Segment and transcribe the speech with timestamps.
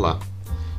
[0.00, 0.18] Olá!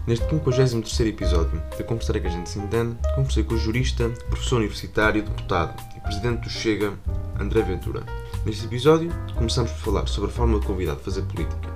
[0.07, 4.55] Neste 53 episódio da Conversar que a gente se entende, conversei com o jurista, professor
[4.55, 6.97] universitário, deputado e presidente do Chega,
[7.39, 8.01] André Ventura.
[8.43, 11.69] Neste episódio, começamos por falar sobre a forma de convidado fazer política,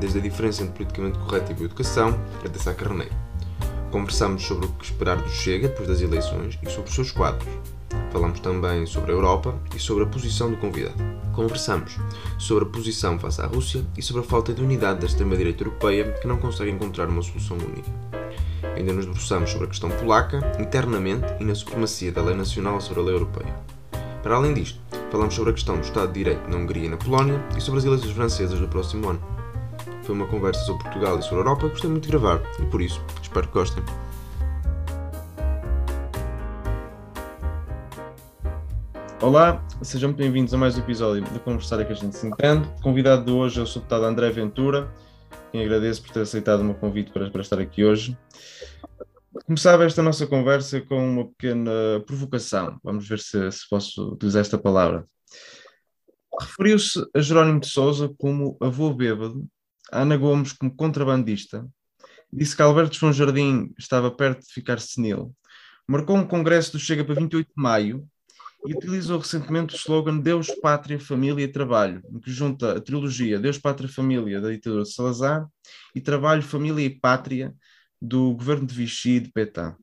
[0.00, 3.14] desde a diferença entre politicamente correto e boa educação até Sá Carneiro.
[3.90, 7.46] Conversamos sobre o que esperar do Chega depois das eleições e sobre os seus quadros,
[8.10, 11.17] Falamos também sobre a Europa e sobre a posição do convidado.
[11.38, 11.96] Conversamos
[12.36, 16.10] sobre a posição face à Rússia e sobre a falta de unidade da extrema-direita europeia
[16.20, 17.88] que não consegue encontrar uma solução única.
[18.74, 23.02] Ainda nos debruçamos sobre a questão polaca, internamente, e na supremacia da lei nacional sobre
[23.02, 23.54] a lei europeia.
[24.20, 24.80] Para além disto,
[25.12, 27.78] falamos sobre a questão do Estado de Direito na Hungria e na Polónia e sobre
[27.78, 29.22] as eleições francesas do próximo ano.
[30.02, 32.66] Foi uma conversa sobre Portugal e sobre a Europa que gostei muito de gravar e
[32.66, 33.84] por isso espero que gostem.
[39.28, 42.66] Olá, sejam muito bem-vindos a mais um episódio do Conversar que a gente se entende.
[42.78, 44.90] O convidado de hoje é o deputado André Ventura,
[45.52, 48.16] quem agradeço por ter aceitado o meu convite para, para estar aqui hoje.
[49.44, 51.70] Começava esta nossa conversa com uma pequena
[52.06, 52.80] provocação.
[52.82, 55.04] Vamos ver se, se posso utilizar esta palavra.
[56.40, 59.46] Referiu-se a Jerónimo de Souza como avô bêbado,
[59.92, 61.68] a Ana Gomes como contrabandista,
[62.32, 65.36] disse que Alberto João Jardim estava perto de ficar senil,
[65.86, 68.08] marcou um congresso do Chega para 28 de maio
[68.66, 73.58] e utilizou recentemente o slogan Deus, Pátria, Família e Trabalho, que junta a trilogia Deus,
[73.58, 75.46] Pátria, Família da ditadura de Salazar
[75.94, 77.54] e Trabalho, Família e Pátria
[78.00, 79.74] do governo de Vichy e de Pétain.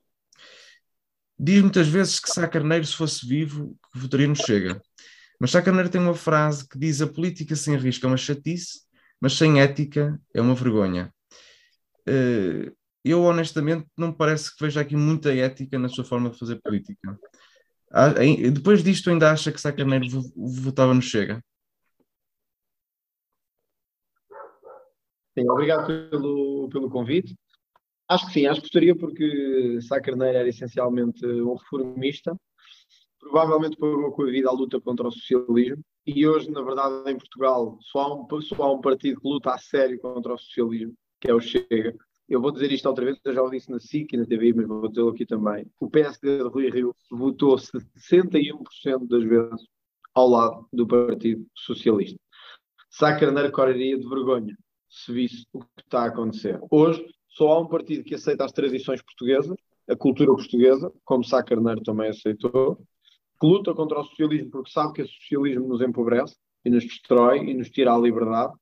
[1.37, 4.81] Diz muitas vezes que Sá Carneiro, se fosse vivo, que votaria no Chega.
[5.39, 8.81] Mas Sá Carneiro tem uma frase que diz a política sem risco é uma chatice,
[9.19, 11.13] mas sem ética é uma vergonha.
[12.07, 12.71] Eh,
[13.03, 16.59] eu, honestamente, não me parece que veja aqui muita ética na sua forma de fazer
[16.61, 17.19] política.
[17.97, 20.05] Ah, depois disto, ainda acha que Sá Carneiro
[20.35, 21.41] votava no Chega?
[25.33, 27.33] Sim, obrigado pelo, pelo convite.
[28.09, 32.35] Acho que sim, acho que gostaria porque Sá Carneiro era essencialmente um reformista,
[33.17, 37.17] provavelmente pagou com a vida a luta contra o socialismo e hoje, na verdade, em
[37.17, 40.93] Portugal só há um, só há um partido que luta a sério contra o socialismo,
[41.21, 41.95] que é o Chega,
[42.27, 44.53] eu vou dizer isto outra vez, eu já o disse na SIC e na TV,
[44.53, 45.65] mas vou dizê-lo aqui também.
[45.79, 49.67] O PSD de Rui Rio votou 61% das vezes
[50.13, 52.19] ao lado do Partido Socialista.
[52.89, 54.57] Sá Carneiro correria de vergonha
[54.89, 56.59] se visse o que está a acontecer.
[56.71, 59.57] Hoje, só há um partido que aceita as tradições portuguesas,
[59.89, 62.77] a cultura portuguesa, como Sá Carneiro também aceitou,
[63.39, 67.39] que luta contra o socialismo porque sabe que o socialismo nos empobrece e nos destrói
[67.39, 68.53] e nos tira a liberdade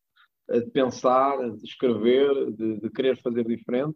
[0.59, 3.95] de pensar, de escrever, de, de querer fazer diferente.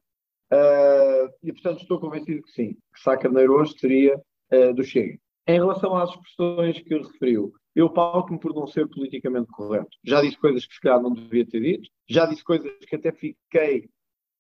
[0.52, 4.16] Uh, e, portanto, estou convencido que sim, que Sá Carneiro hoje seria
[4.54, 5.20] uh, do Chega.
[5.46, 9.90] Em relação às expressões que referiu, eu pauto-me por não ser politicamente correto.
[10.04, 13.12] Já disse coisas que se calhar não devia ter dito, já disse coisas que até
[13.12, 13.90] fiquei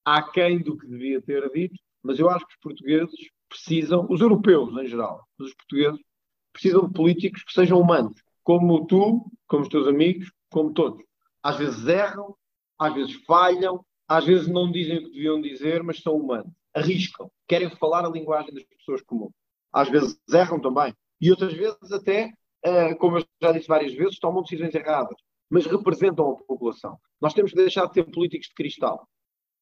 [0.03, 3.16] aquém do que devia ter dito, mas eu acho que os portugueses
[3.50, 6.00] precisam, os europeus em geral, os portugueses,
[6.51, 11.06] precisam de políticos que sejam humanos, como tu, como os teus amigos, como todos
[11.47, 12.35] às vezes erram,
[12.77, 16.51] às vezes falham, às vezes não dizem o que deviam dizer, mas são humanos.
[16.73, 19.31] Arriscam, querem falar a linguagem das pessoas comuns.
[19.71, 20.93] Às vezes erram também.
[21.21, 22.33] E outras vezes até,
[22.65, 25.15] uh, como eu já disse várias vezes, tomam decisões erradas,
[25.49, 26.97] mas representam a população.
[27.21, 29.07] Nós temos que deixar de ter políticos de cristal,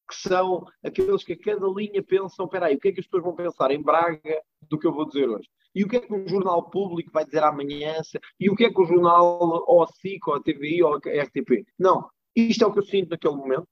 [0.08, 3.06] que são aqueles que a cada linha pensam, espera aí, o que é que as
[3.06, 5.48] pessoas vão pensar em Braga do que eu vou dizer hoje?
[5.74, 8.00] E o que é que um jornal público vai dizer amanhã?
[8.40, 10.96] E o que é que o jornal, ou a SIC, ou a TVI, ou a
[10.96, 11.66] RTP?
[11.78, 12.08] Não.
[12.34, 13.68] Isto é o que eu sinto naquele momento.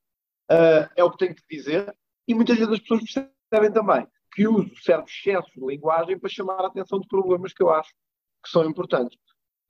[0.50, 1.96] Uh, é o que tenho que dizer.
[2.28, 6.60] E muitas vezes as pessoas percebem também que uso certo excesso de linguagem para chamar
[6.60, 7.90] a atenção de problemas que eu acho
[8.42, 9.16] que são importantes.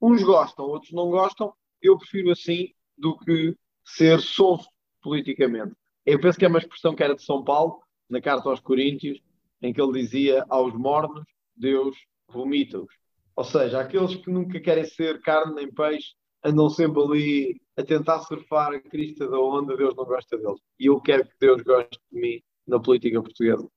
[0.01, 1.53] Uns gostam, outros não gostam.
[1.81, 3.55] Eu prefiro assim do que
[3.85, 4.67] ser sonso
[5.01, 5.73] politicamente.
[6.05, 9.19] Eu penso que é uma expressão que era de São Paulo, na carta aos Coríntios,
[9.61, 11.25] em que ele dizia aos mornos,
[11.55, 11.97] Deus
[12.27, 12.93] vomita-os.
[13.35, 16.13] Ou seja, aqueles que nunca querem ser carne nem peixe
[16.43, 20.61] andam sempre ali a tentar surfar a crista da onda, Deus não gosta deles.
[20.79, 23.67] E eu quero que Deus goste de mim na política portuguesa.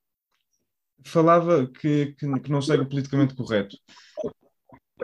[1.04, 3.76] Falava que, que, que não segue o politicamente correto.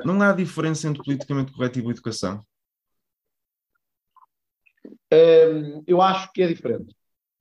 [0.05, 2.45] Não há diferença entre politicamente correto e boa educação?
[5.13, 6.95] Hum, eu acho que é diferente.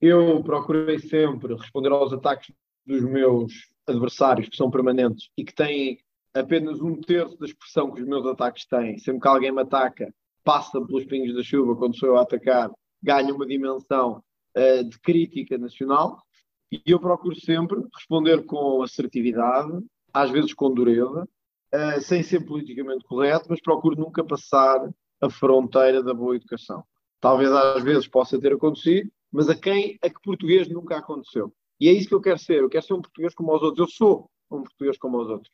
[0.05, 2.53] Eu procurei sempre responder aos ataques
[2.85, 3.53] dos meus
[3.87, 5.97] adversários que são permanentes e que têm
[6.33, 8.97] apenas um terço da expressão que os meus ataques têm.
[8.97, 10.13] Sempre que alguém me ataca,
[10.43, 12.69] passa pelos pingos da chuva quando sou eu a atacar,
[13.01, 14.21] ganha uma dimensão
[14.57, 16.21] uh, de crítica nacional.
[16.69, 19.71] E eu procuro sempre responder com assertividade,
[20.13, 21.25] às vezes com dureza,
[21.73, 24.85] uh, sem ser politicamente correto, mas procuro nunca passar
[25.21, 26.83] a fronteira da boa educação.
[27.21, 31.51] Talvez às vezes possa ter acontecido, mas a quem a que português nunca aconteceu.
[31.79, 32.61] E é isso que eu quero ser.
[32.61, 33.79] Eu quero ser um português como os outros.
[33.79, 35.51] Eu sou um português como os outros.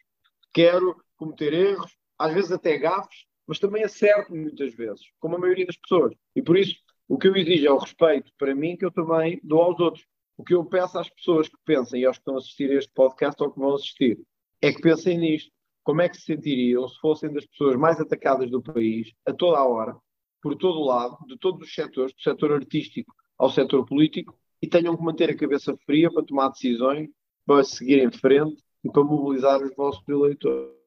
[0.53, 5.65] Quero cometer erros, às vezes até gafes, mas também acerto muitas vezes, como a maioria
[5.65, 6.13] das pessoas.
[6.35, 6.75] E por isso,
[7.07, 10.05] o que eu exijo é o respeito para mim que eu também dou aos outros.
[10.37, 12.75] O que eu peço às pessoas que pensem e aos que estão a assistir a
[12.75, 14.19] este podcast ou que vão assistir
[14.61, 15.51] é que pensem nisto.
[15.83, 19.57] Como é que se sentiriam se fossem das pessoas mais atacadas do país, a toda
[19.57, 19.95] a hora,
[20.41, 24.67] por todo o lado, de todos os setores, do setor artístico ao setor político, e
[24.67, 27.09] tenham que manter a cabeça fria para tomar decisões,
[27.45, 30.77] para seguir em frente e para mobilizar os vossos eleitores.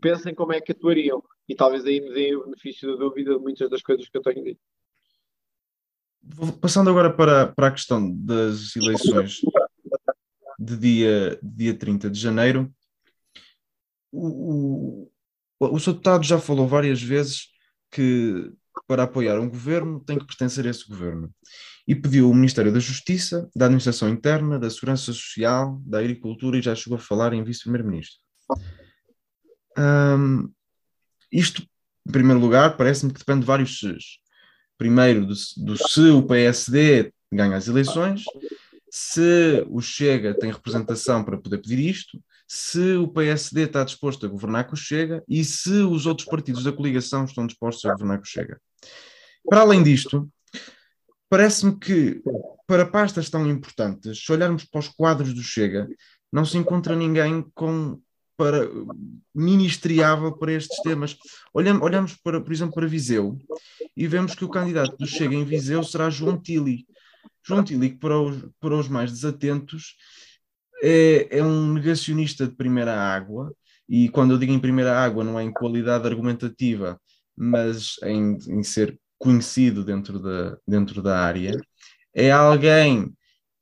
[0.00, 3.40] Pensem como é que atuariam e talvez aí me deem o benefício da dúvida de
[3.40, 4.60] muitas das coisas que eu tenho dito.
[6.60, 9.40] Passando agora para, para a questão das eleições
[10.58, 12.72] de dia, dia 30 de janeiro,
[14.12, 15.08] o,
[15.58, 15.92] o, o Sr.
[15.92, 17.48] Deputado já falou várias vezes
[17.90, 18.52] que
[18.86, 21.32] para apoiar um governo tem que pertencer a esse governo
[21.86, 26.62] e pediu o Ministério da Justiça, da Administração Interna, da Segurança Social, da Agricultura e
[26.62, 28.18] já chegou a falar em Vice-Primeiro-Ministro.
[29.78, 30.52] Um,
[31.32, 31.62] isto,
[32.06, 34.18] em primeiro lugar, parece-me que depende de vários Cs.
[34.76, 38.24] Primeiro, do, do se o PSD ganha as eleições,
[38.90, 44.28] se o Chega tem representação para poder pedir isto, se o PSD está disposto a
[44.28, 48.16] governar com o Chega e se os outros partidos da coligação estão dispostos a governar
[48.16, 48.58] com o Chega.
[49.46, 50.26] Para além disto,
[51.28, 52.22] parece-me que
[52.66, 55.86] para pastas tão importantes, se olharmos para os quadros do Chega,
[56.32, 58.00] não se encontra ninguém com
[58.38, 58.68] para
[59.34, 61.16] ministriável para estes temas.
[61.52, 63.36] Olhamos, olhamos para, por exemplo, para Viseu
[63.96, 66.86] e vemos que o candidato do Chega em Viseu será João Tili.
[67.44, 69.96] João Tili, que para os, para os mais desatentos,
[70.82, 73.52] é, é um negacionista de primeira água,
[73.88, 77.00] e quando eu digo em primeira água, não é em qualidade argumentativa,
[77.36, 81.58] mas em, em ser conhecido dentro da, dentro da área.
[82.14, 83.12] É alguém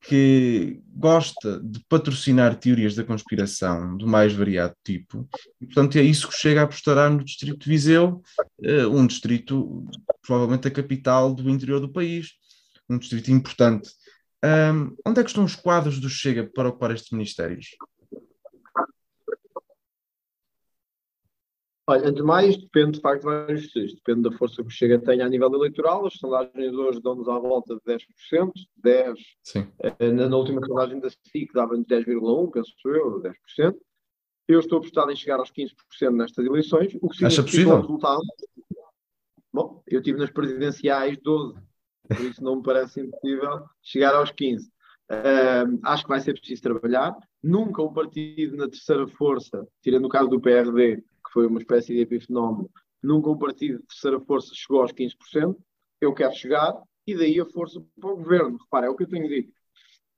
[0.09, 5.29] que gosta de patrocinar teorias da conspiração do mais variado tipo,
[5.61, 8.23] e portanto é isso que chega a apostar no Distrito de Viseu,
[8.61, 9.85] uh, um distrito,
[10.23, 12.31] provavelmente a capital do interior do país,
[12.89, 13.91] um distrito importante.
[14.45, 17.77] Um, onde é que estão os quadros do Chega para ocupar estes ministérios?
[21.89, 23.95] Olha, antes de mais, depende de facto de vários estudos.
[23.95, 26.05] Depende da força que o Chega tenha a nível eleitoral.
[26.05, 28.53] As sondagens hoje dão-nos à volta de 10%,
[28.85, 29.15] 10%.
[29.45, 29.69] Sim.
[29.79, 33.77] Eh, na, na última sondagem da SIC dava-nos 10,1%, penso eu, 10%.
[34.49, 36.97] Eu estou apostado em chegar aos 15% nestas eleições.
[37.01, 37.75] O que Acha possível?
[37.75, 38.23] O resultado.
[39.53, 41.57] Bom, eu tive nas presidenciais 12,
[42.07, 44.61] por isso não me parece impossível chegar aos 15%.
[45.09, 47.17] Uh, acho que vai ser preciso trabalhar.
[47.43, 52.01] Nunca um partido na terceira força, tirando o caso do PRD, foi uma espécie de
[52.01, 52.69] epifenómeno.
[53.03, 55.57] Nunca um partido de terceira força chegou aos 15%.
[56.01, 56.75] Eu quero chegar
[57.07, 58.59] e daí a força para o governo.
[58.59, 59.53] Repara, é o que eu tenho dito.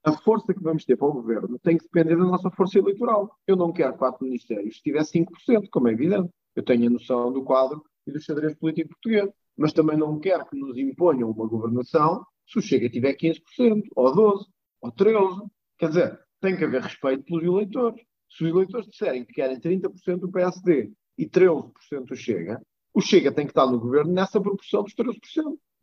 [0.04, 3.36] A força que vamos ter para o governo tem que depender da nossa força eleitoral.
[3.46, 6.30] Eu não quero quatro ministérios se tiver 5%, como é evidente.
[6.56, 9.28] Eu tenho a noção do quadro e do xadrez político português.
[9.58, 14.14] Mas também não quero que nos imponham uma governação se o Chega tiver 15%, ou
[14.14, 14.46] 12%,
[14.80, 15.50] ou 13%.
[15.76, 18.00] Quer dizer, tem que haver respeito pelos eleitores.
[18.30, 22.62] Se os eleitores disserem que querem 30% do PSD e 13% o Chega,
[22.94, 25.18] o Chega tem que estar no governo nessa proporção dos 13%.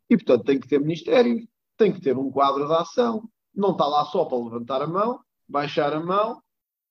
[0.08, 1.44] E, portanto, tem que ter ministérios,
[1.76, 5.20] tem que ter um quadro de ação, não está lá só para levantar a mão,
[5.48, 6.40] baixar a mão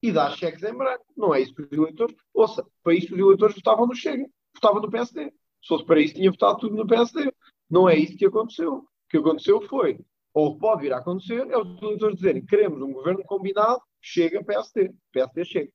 [0.04, 1.06] e dar cheques em branco.
[1.18, 2.16] Não é isso que os eleitores.
[2.34, 5.34] Ouça, para isso os eleitores votavam no Chega, votavam no PSD.
[5.66, 7.34] Se fosse para isso, tinha votado tudo no PSD.
[7.68, 8.76] Não é isso que aconteceu.
[8.76, 10.00] O que aconteceu foi,
[10.32, 14.94] ou pode vir a acontecer, é os eleitores dizerem queremos um governo combinado, chega PSD.
[15.12, 15.72] PSD chega.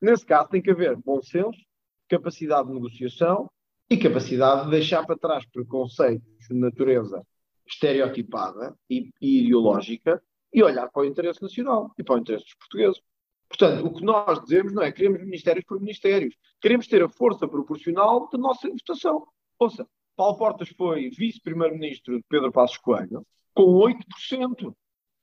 [0.00, 1.58] Nesse caso, tem que haver bom senso,
[2.08, 3.50] capacidade de negociação
[3.90, 7.22] e capacidade de deixar para trás preconceitos de natureza
[7.66, 10.22] estereotipada e, e ideológica
[10.54, 13.02] e olhar para o interesse nacional e para o interesse dos portugueses.
[13.46, 17.08] Portanto, o que nós dizemos não é que queremos ministérios por ministérios, queremos ter a
[17.08, 19.26] força proporcional da nossa votação.
[19.58, 24.74] Ouça, Paulo Portas foi vice-primeiro-ministro de Pedro Passos Coelho com 8%.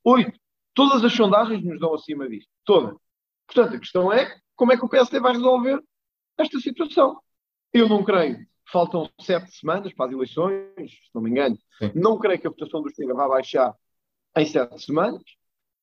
[0.06, 0.34] 8%.
[0.74, 2.48] Todas as sondagens nos dão acima disso.
[2.64, 2.96] Todas.
[3.46, 5.82] Portanto, a questão é como é que o PSD vai resolver
[6.38, 7.22] esta situação.
[7.74, 8.46] Eu não creio.
[8.72, 11.58] Faltam sete semanas para as eleições, se não me engano.
[11.78, 11.92] Sim.
[11.94, 13.76] Não creio que a votação do Chega vá baixar
[14.38, 15.22] em sete semanas.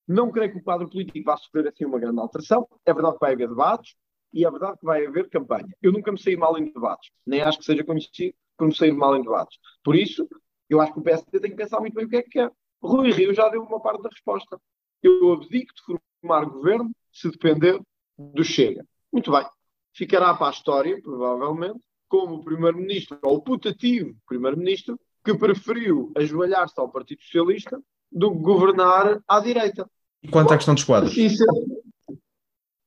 [0.07, 2.67] Não creio que o quadro político vá sofrer assim uma grande alteração.
[2.83, 3.95] É verdade que vai haver debates
[4.33, 5.67] e é verdade que vai haver campanha.
[5.81, 8.91] Eu nunca me saí mal em debates, nem acho que seja conhecido por me sair
[8.91, 9.57] mal em debates.
[9.83, 10.27] Por isso,
[10.69, 12.51] eu acho que o PSD tem que pensar muito bem o que é que quer.
[12.81, 14.59] Rui Rio já deu uma parte da resposta.
[15.01, 17.79] Eu abdico de formar governo se depender
[18.17, 18.85] do Chega.
[19.11, 19.45] Muito bem
[19.93, 26.79] ficará para a história, provavelmente, como o primeiro-ministro, ou o putativo primeiro-ministro, que preferiu ajoelhar-se
[26.79, 29.89] ao Partido Socialista do que governar à direita.
[30.23, 31.11] E quanto à questão dos quadros?
[31.11, 31.83] Assim sendo,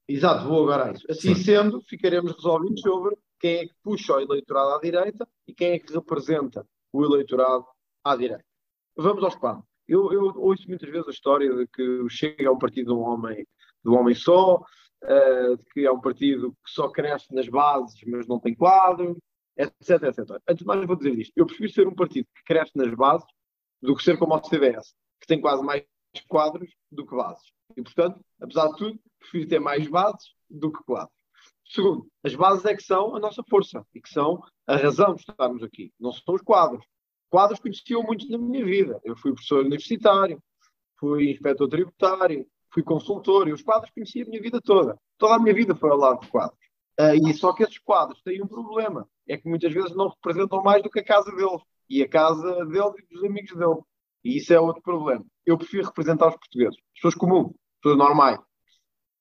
[0.09, 1.07] exato, vou agora a isso.
[1.11, 1.43] Assim Sim.
[1.43, 5.79] sendo, ficaremos resolvidos sobre quem é que puxa o eleitorado à direita e quem é
[5.79, 7.67] que representa o eleitorado
[8.05, 8.45] à direita.
[8.97, 9.65] Vamos aos quadros.
[9.89, 12.99] Eu, eu ouço muitas vezes a história de que o Chega é um partido de
[12.99, 13.47] um homem,
[13.85, 18.01] de um homem só, uh, de que é um partido que só cresce nas bases,
[18.07, 19.19] mas não tem quadro,
[19.57, 20.41] etc, etc.
[20.49, 21.33] Antes de mais, vou dizer isto.
[21.37, 23.27] Eu prefiro ser um partido que cresce nas bases
[23.81, 25.85] do que ser como o CDS, que tem quase mais
[26.21, 27.53] quadros do que bases.
[27.77, 31.17] E, portanto, apesar de tudo, prefiro ter mais bases do que quadros.
[31.65, 35.23] Segundo, as bases é que são a nossa força e que são a razão de
[35.23, 35.93] estarmos aqui.
[35.99, 36.85] Não são os quadros.
[37.31, 39.01] Quadros conheciam muito na minha vida.
[39.03, 40.43] Eu fui professor universitário,
[40.99, 44.99] fui inspetor tributário, fui consultor e os quadros conhecia a minha vida toda.
[45.17, 46.59] Toda a minha vida foi ao lado de quadros.
[47.01, 49.09] Uh, e só que esses quadros têm um problema.
[49.27, 51.63] É que muitas vezes não representam mais do que a casa deles.
[51.89, 53.81] E a casa deles e dos amigos dele.
[54.25, 55.25] E isso é outro problema.
[55.45, 56.77] Eu prefiro representar os portugueses.
[56.95, 58.39] Pessoas comuns, pessoas normais.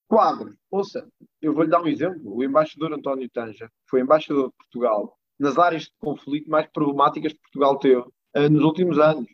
[0.08, 0.54] Quadros.
[0.70, 1.08] Ouça,
[1.40, 2.36] eu vou-lhe dar um exemplo.
[2.36, 7.40] O embaixador António Tanja foi embaixador de Portugal nas áreas de conflito mais problemáticas que
[7.40, 9.26] Portugal teve uh, nos últimos anos.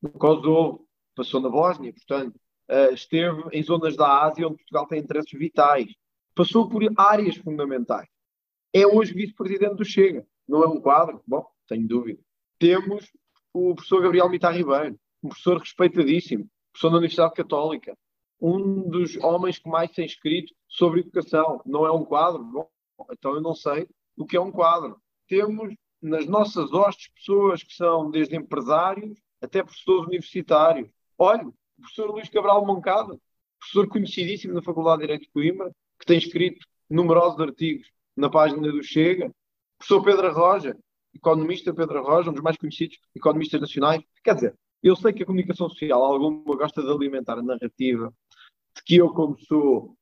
[0.00, 2.36] No Kosovo, passou na Bósnia, portanto,
[2.70, 5.92] uh, esteve em zonas da Ásia onde Portugal tem interesses vitais.
[6.34, 8.08] Passou por áreas fundamentais.
[8.72, 10.24] É hoje vice-presidente do Chega.
[10.46, 11.20] Não é um quadro?
[11.26, 12.20] Bom, tenho dúvida.
[12.58, 13.10] Temos
[13.52, 17.96] o professor Gabriel Mitar Ribeiro, um professor respeitadíssimo, professor da Universidade Católica,
[18.40, 21.60] um dos homens que mais tem escrito sobre educação.
[21.66, 22.44] Não é um quadro?
[22.44, 22.70] Bom,
[23.10, 25.00] então eu não sei o que é um quadro.
[25.26, 30.88] Temos nas nossas hostes pessoas que são desde empresários até professores universitários.
[31.16, 33.18] Olha, o professor Luís Cabral Moncada,
[33.58, 38.60] professor conhecidíssimo na Faculdade de Direito de Coimbra, que tem escrito numerosos artigos na página
[38.60, 39.26] do Chega.
[39.26, 39.32] O
[39.78, 40.76] professor Pedro Roja,
[41.14, 44.02] economista Pedro Roja, um dos mais conhecidos economistas nacionais.
[44.22, 48.12] Quer dizer, eu sei que a comunicação social, alguma gosta de alimentar a narrativa
[48.76, 49.96] de que eu, como sou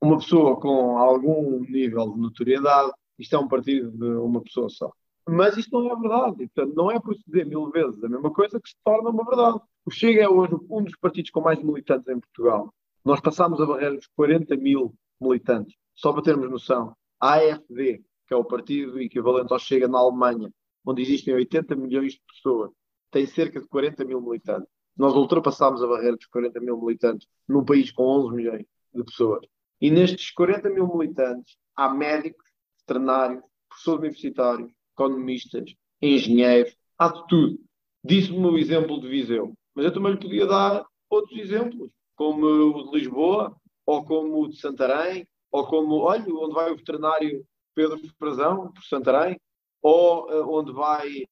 [0.00, 4.92] uma pessoa com algum nível de notoriedade, isto é um partido de uma pessoa só.
[5.28, 6.44] Mas isto não é verdade.
[6.44, 9.10] E, portanto, não é por se dizer mil vezes a mesma coisa que se torna
[9.10, 9.58] uma verdade.
[9.84, 12.72] O Chega é hoje um dos partidos com mais militantes em Portugal.
[13.04, 15.74] Nós passámos a barreira dos 40 mil militantes.
[15.94, 20.52] Só para termos noção, a AFD, que é o partido equivalente ao Chega na Alemanha,
[20.84, 22.70] onde existem 80 milhões de pessoas,
[23.16, 24.68] tem cerca de 40 mil militantes.
[24.94, 29.46] Nós ultrapassámos a barreira dos 40 mil militantes num país com 11 milhões de pessoas.
[29.80, 32.44] E nestes 40 mil militantes há médicos,
[32.80, 37.58] veterinários, professores universitários, economistas, engenheiros, há de tudo.
[38.04, 42.90] Disse-me o exemplo de Viseu, mas eu também lhe podia dar outros exemplos, como o
[42.90, 43.56] de Lisboa,
[43.86, 48.84] ou como o de Santarém, ou como, olha, onde vai o veterinário Pedro Frazão, por
[48.84, 49.40] Santarém,
[49.80, 51.24] ou uh, onde vai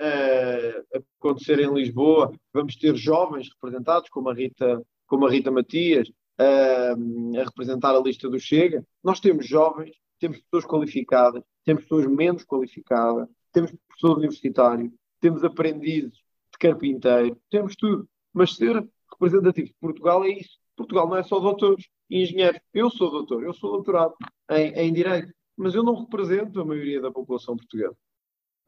[0.00, 6.08] uh, acontecer em Lisboa, vamos ter jovens representados, como a Rita, como a Rita Matias,
[6.08, 8.84] uh, a representar a lista do Chega.
[9.02, 16.12] Nós temos jovens, temos pessoas qualificadas, temos pessoas menos qualificadas, temos professores universitários, temos aprendizes
[16.12, 18.08] de carpinteiro, temos tudo.
[18.32, 20.58] Mas ser representativo de Portugal é isso.
[20.76, 22.60] Portugal não é só doutores e engenheiros.
[22.72, 24.14] Eu sou doutor, eu sou doutorado
[24.50, 27.96] em, em Direito, mas eu não represento a maioria da população portuguesa.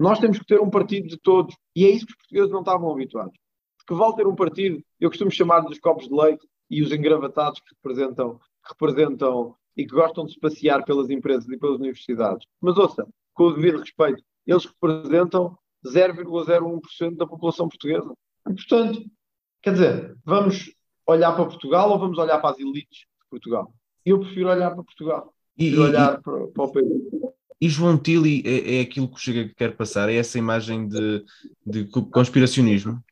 [0.00, 1.54] Nós temos que ter um partido de todos.
[1.76, 3.38] E é isso que os portugueses não estavam habituados.
[3.86, 7.60] Que vale ter um partido, eu costumo chamar dos copos de leite e os engravatados
[7.60, 12.46] que representam, que representam e que gostam de se passear pelas empresas e pelas universidades.
[12.62, 18.14] Mas ouça, com o devido respeito, eles representam 0,01% da população portuguesa.
[18.48, 19.04] E, portanto,
[19.60, 20.72] quer dizer, vamos
[21.06, 23.70] olhar para Portugal ou vamos olhar para as elites de Portugal?
[24.06, 25.34] Eu prefiro olhar para Portugal.
[25.58, 26.86] E, olhar e, para, para o país.
[27.60, 30.08] E João Tilly é, é aquilo que o Chega quer passar?
[30.08, 31.24] É essa imagem de,
[31.66, 33.02] de conspiracionismo?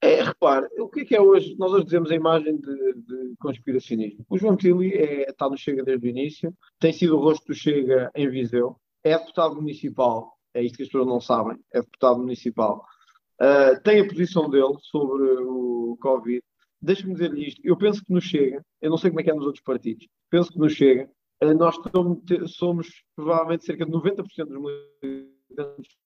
[0.00, 1.54] É, repare, o que é que é hoje?
[1.58, 4.24] Nós hoje dizemos a imagem de, de conspiracionismo.
[4.30, 7.54] O João Tilly é, está no Chega desde o início, tem sido o rosto do
[7.54, 12.18] Chega em Viseu, é deputado municipal, é isto que as pessoas não sabem, é deputado
[12.18, 12.82] municipal.
[13.40, 16.42] Uh, tem a posição dele sobre o Covid.
[16.80, 19.34] Deixa-me dizer-lhe isto, eu penso que no Chega, eu não sei como é que é
[19.34, 21.10] nos outros partidos, penso que no Chega,
[21.56, 21.76] nós
[22.46, 24.62] somos provavelmente cerca de 90% dos
[25.02, 25.96] militantes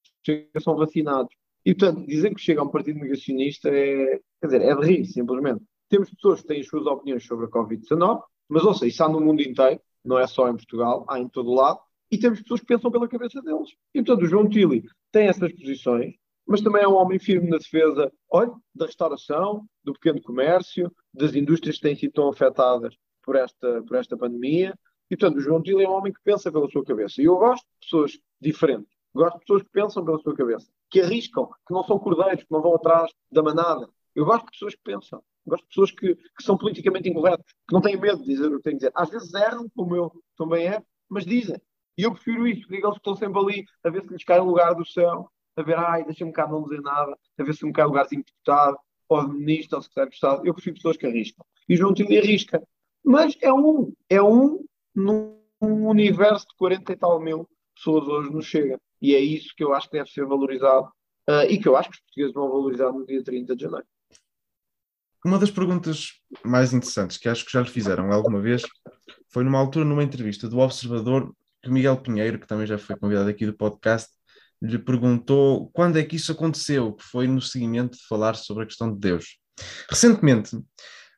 [0.63, 1.35] são vacinados.
[1.65, 5.05] E, portanto, dizer que chega a um partido negacionista é, quer dizer, é de rir,
[5.07, 5.63] simplesmente.
[5.89, 9.09] Temos pessoas que têm as suas opiniões sobre a Covid-19, mas, ou seja, isso há
[9.09, 12.61] no mundo inteiro, não é só em Portugal, há em todo lado, e temos pessoas
[12.61, 13.71] que pensam pela cabeça deles.
[13.95, 16.15] E, portanto, o João Tilly tem essas posições,
[16.47, 21.35] mas também é um homem firme na defesa, olha, da restauração, do pequeno comércio, das
[21.35, 24.75] indústrias que têm sido tão afetadas por esta, por esta pandemia,
[25.15, 27.23] e, portanto, o João Tilo é um homem que pensa pela sua cabeça.
[27.23, 28.93] E eu gosto de pessoas diferentes.
[29.15, 32.51] Gosto de pessoas que pensam pela sua cabeça, que arriscam, que não são cordeiros, que
[32.51, 33.89] não vão atrás da manada.
[34.13, 35.23] Eu gosto de pessoas que pensam.
[35.47, 38.57] Gosto de pessoas que, que são politicamente incorretas, que não têm medo de dizer o
[38.57, 38.93] que têm que dizer.
[38.93, 41.61] Às vezes erram, como eu também é, mas dizem.
[41.97, 44.47] E eu prefiro isso, porque eles estão sempre ali a ver se lhes cai um
[44.47, 47.73] lugar do céu, a ver, ai, deixa-me cá não dizer nada, a ver se me
[47.73, 48.77] cai um lugarzinho de deputado,
[49.09, 50.45] ou de ministro, ou secretário de Estado.
[50.45, 51.47] Eu prefiro pessoas que arriscam.
[51.69, 52.61] E João Tilly arrisca.
[53.05, 58.47] Mas é um, é um num universo de 40 e tal mil pessoas hoje nos
[58.47, 58.79] chega.
[59.03, 60.87] E é isso que eu acho que deve ser valorizado
[61.29, 63.87] uh, e que eu acho que os portugueses vão valorizar no dia 30 de janeiro.
[65.25, 68.63] Uma das perguntas mais interessantes que acho que já lhe fizeram alguma vez
[69.33, 73.29] foi numa altura, numa entrevista do Observador, que Miguel Pinheiro, que também já foi convidado
[73.29, 74.11] aqui do podcast,
[74.61, 78.67] lhe perguntou quando é que isso aconteceu, que foi no seguimento de falar sobre a
[78.67, 79.39] questão de Deus.
[79.89, 80.59] Recentemente,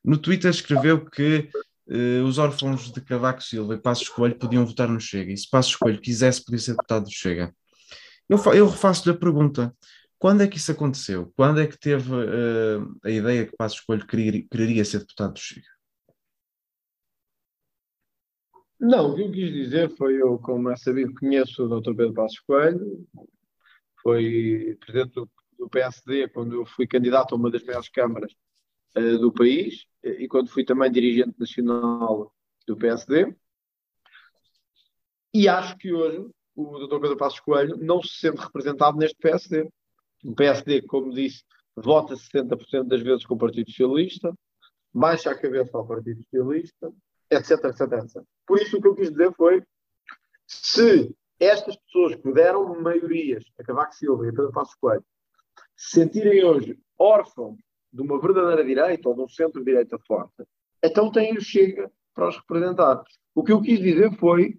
[0.04, 1.48] no Twitter escreveu que
[1.88, 5.48] eh, os órfãos de Cavaco Silva e Passos Coelho podiam votar no Chega, e se
[5.48, 7.54] Passos Coelho quisesse, podia ser deputado do Chega.
[8.28, 9.74] Eu, eu refaço-lhe a pergunta:
[10.18, 11.32] quando é que isso aconteceu?
[11.36, 15.38] Quando é que teve uh, a ideia que Passos Coelho queria, quereria ser deputado do
[15.38, 15.68] Chega?
[18.78, 21.94] Não, o que eu quis dizer foi eu, como é sabido, conheço o Dr.
[21.94, 23.06] Pedro Passos Coelho,
[24.02, 28.32] foi presidente do, do, PSD quando eu fui candidato a uma das maiores câmaras
[28.96, 32.32] uh, do país e quando fui também dirigente nacional
[32.66, 33.34] do PSD.
[35.34, 37.00] E acho que hoje o Dr.
[37.00, 39.68] Pedro Passos Coelho não se sente representado neste PSD.
[40.24, 41.44] O PSD, como disse,
[41.76, 44.32] vota 70% das vezes com o Partido Socialista,
[44.92, 46.90] baixa a cabeça ao Partido Socialista,
[47.30, 48.22] etc, etc, etc.
[48.46, 49.62] Por isso o que eu quis dizer foi
[50.46, 55.04] se estas pessoas que deram maiorias a Cavaco Silva e a Pedro Passos Coelho
[55.76, 57.58] se sentirem hoje órfãos
[57.96, 60.44] de uma verdadeira direita ou de um centro-direita forte,
[60.84, 63.02] então têm o Chega para os representar.
[63.34, 64.56] O que eu quis dizer foi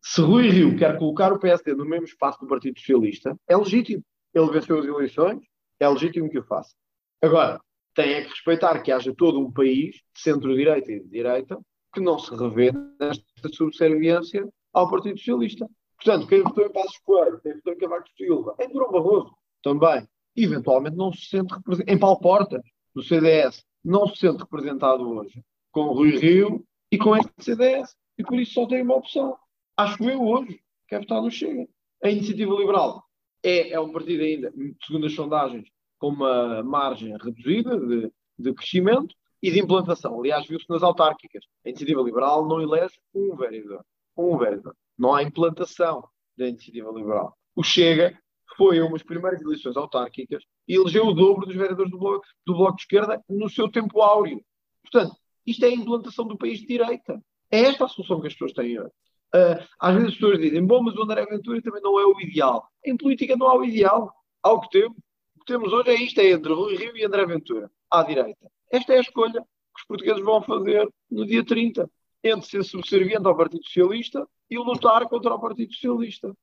[0.00, 4.02] se Rui Rio quer colocar o PSD no mesmo espaço do Partido Socialista, é legítimo.
[4.32, 5.40] Ele venceu as eleições,
[5.80, 6.74] é legítimo que o faça.
[7.20, 7.60] Agora,
[7.94, 11.58] tem é que respeitar que haja todo um país centro-direita e de direita
[11.92, 12.70] que não se revê
[13.00, 15.66] nesta subserviência ao Partido Socialista.
[15.96, 20.06] Portanto, quem votou em Passos Coelho, quem votou em Cavaco Silva, em Durão Barroso também,
[20.36, 22.62] eventualmente não se sente representado, em Paulo Porta,
[22.96, 27.94] no CDS, não se sente representado hoje com Rui Rio e com este CDS.
[28.18, 29.36] E por isso só tem uma opção.
[29.76, 31.68] Acho eu hoje, quero votar no Chega.
[32.02, 33.04] A Iniciativa Liberal
[33.42, 34.52] é, é um partido ainda,
[34.86, 40.18] segundo as sondagens, com uma margem reduzida de, de crescimento e de implantação.
[40.18, 41.44] Aliás, viu-se nas autárquicas.
[41.64, 43.84] A Iniciativa Liberal não elege um vereador.
[44.16, 44.74] Um vereador.
[44.98, 47.36] Não há implantação da Iniciativa Liberal.
[47.54, 48.18] O Chega
[48.56, 52.54] foi a umas primeiras eleições autárquicas e elegeu o dobro dos vereadores do Bloco, do
[52.54, 54.42] bloco de Esquerda no seu tempo áureo.
[54.82, 55.16] Portanto,
[55.46, 57.22] isto é a implantação do país de direita.
[57.50, 58.90] É esta a solução que as pessoas têm hoje.
[59.34, 62.20] Uh, às vezes as pessoas dizem, bom, mas o André Ventura também não é o
[62.20, 62.66] ideal.
[62.84, 64.12] Em política não há o ideal.
[64.42, 64.96] Há o que temos.
[65.36, 68.50] O que temos hoje é isto, é entre Rui Rio e André Ventura, à direita.
[68.70, 71.88] Esta é a escolha que os portugues vão fazer no dia 30,
[72.24, 76.34] entre ser subserviente ao Partido Socialista e lutar contra o Partido Socialista.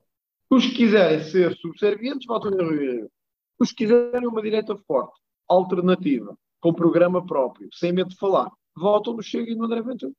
[0.54, 3.12] Os que quiserem ser subservientes votam em Rui Rio.
[3.60, 9.16] Os que quiserem uma direita forte, alternativa, com programa próprio, sem medo de falar, votam
[9.16, 10.14] no Chega e no André Ventura.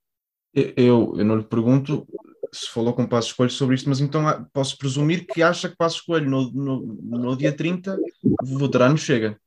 [0.52, 2.04] Eu, eu não lhe pergunto
[2.52, 5.76] se falou com Passos Coelho sobre isto, mas então ah, posso presumir que acha que
[5.76, 7.96] Passos Coelho no, no, no dia 30
[8.42, 9.38] votará no Chega.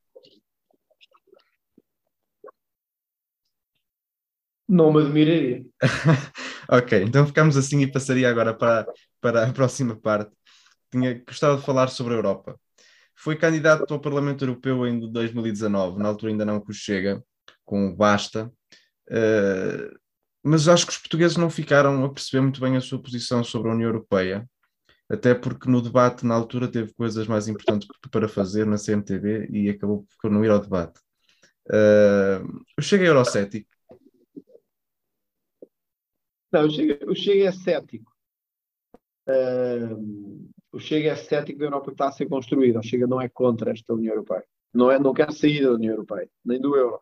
[4.69, 5.65] Não me admiraria.
[6.69, 8.85] ok, então ficamos assim e passaria agora para,
[9.19, 10.31] para a próxima parte.
[10.91, 12.59] Tinha gostado de falar sobre a Europa.
[13.15, 17.23] Foi candidato ao Parlamento Europeu em 2019, na altura ainda não com o Chega,
[17.65, 18.51] com o Basta.
[19.09, 19.97] Uh,
[20.43, 23.69] mas acho que os portugueses não ficaram a perceber muito bem a sua posição sobre
[23.69, 24.47] a União Europeia,
[25.09, 29.69] até porque no debate, na altura, teve coisas mais importantes para fazer na CMTV e
[29.69, 30.99] acabou por não ir ao debate.
[31.67, 33.69] Uh, eu cheguei eurocético.
[36.51, 38.11] Não, o Chega, o Chega é cético.
[39.27, 42.79] Uh, o Chega é cético da Europa que está a ser construída.
[42.79, 44.45] O Chega não é contra esta União Europeia.
[44.73, 46.99] Não, é, não quer sair da União Europeia, nem do euro.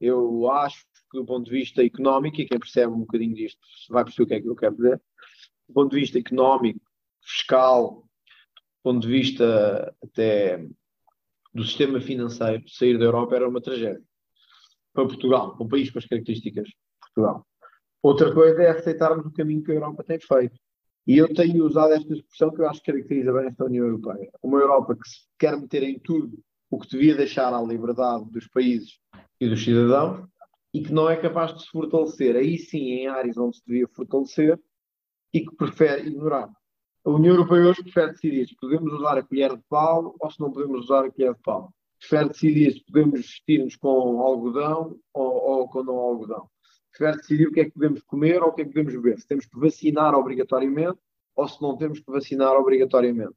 [0.00, 4.04] Eu acho que, do ponto de vista económico, e quem percebe um bocadinho disto vai
[4.04, 5.00] perceber o que é que eu quero dizer,
[5.68, 6.80] do ponto de vista económico,
[7.22, 10.66] fiscal, do ponto de vista até
[11.54, 14.02] do sistema financeiro, sair da Europa era uma tragédia.
[14.92, 17.46] Para Portugal, um país com as características de Portugal.
[18.02, 20.58] Outra coisa é aceitarmos o caminho que a Europa tem feito.
[21.06, 24.30] E eu tenho usado esta expressão que eu acho que caracteriza bem esta União Europeia.
[24.42, 26.38] Uma Europa que se quer meter em tudo
[26.70, 28.98] o que devia deixar à liberdade dos países
[29.40, 30.26] e dos cidadãos
[30.72, 33.86] e que não é capaz de se fortalecer, aí sim, em áreas onde se devia
[33.86, 34.58] fortalecer
[35.32, 36.50] e que prefere ignorar.
[37.04, 40.40] A União Europeia hoje prefere decidir se podemos usar a colher de pau ou se
[40.40, 41.72] não podemos usar a colher de pau.
[41.98, 46.48] prefere decidir se podemos vestir-nos com algodão ou, ou com não algodão.
[46.96, 49.18] Prefere decidir o que é que podemos comer ou o que é que podemos beber.
[49.18, 50.98] Se temos que vacinar obrigatoriamente
[51.34, 53.34] ou se não temos que vacinar obrigatoriamente.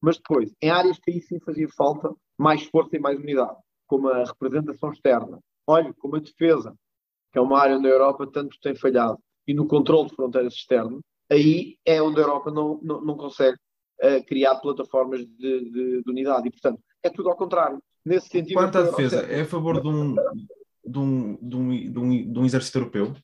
[0.00, 4.08] Mas depois, em áreas que aí sim fazia falta mais força e mais unidade, como
[4.08, 5.40] a representação externa.
[5.66, 6.74] Olha, como a defesa,
[7.32, 10.52] que é uma área onde a Europa tanto tem falhado, e no controle de fronteiras
[10.52, 13.56] externas, aí é onde a Europa não, não, não consegue
[14.02, 16.48] uh, criar plataformas de, de, de, unidade.
[16.48, 17.82] E, portanto, é tudo ao contrário.
[18.04, 18.58] Nesse sentido.
[18.58, 20.14] Quanto à defesa, é a favor de um,
[20.84, 23.14] de, um, de, um, de, um, de um exército europeu?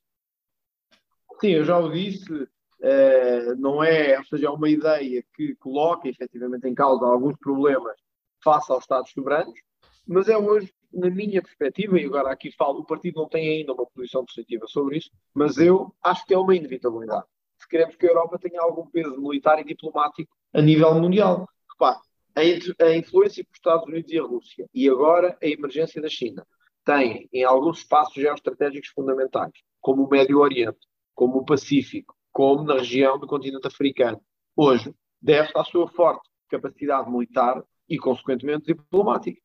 [1.40, 2.32] Sim, eu já o disse.
[2.32, 7.94] Uh, não é, ou seja, é uma ideia que coloca efetivamente em causa alguns problemas
[8.42, 9.60] face aos Estados soberanos,
[10.06, 13.74] mas é hoje, na minha perspectiva, e agora aqui falo, o partido não tem ainda
[13.74, 17.26] uma posição positiva sobre isso, mas eu acho que é uma inevitabilidade.
[17.58, 21.46] Se queremos que a Europa tenha algum peso militar e diplomático a nível mundial.
[21.70, 21.98] Repare,
[22.34, 26.46] a, a influência dos Estados Unidos e a Rússia e agora a emergência da China
[26.84, 30.78] têm em alguns espaços geoestratégicos fundamentais, como o Médio Oriente,
[31.14, 34.20] como o Pacífico, como na região do continente africano.
[34.56, 39.40] Hoje, deve-se à sua forte capacidade militar e, consequentemente, diplomática.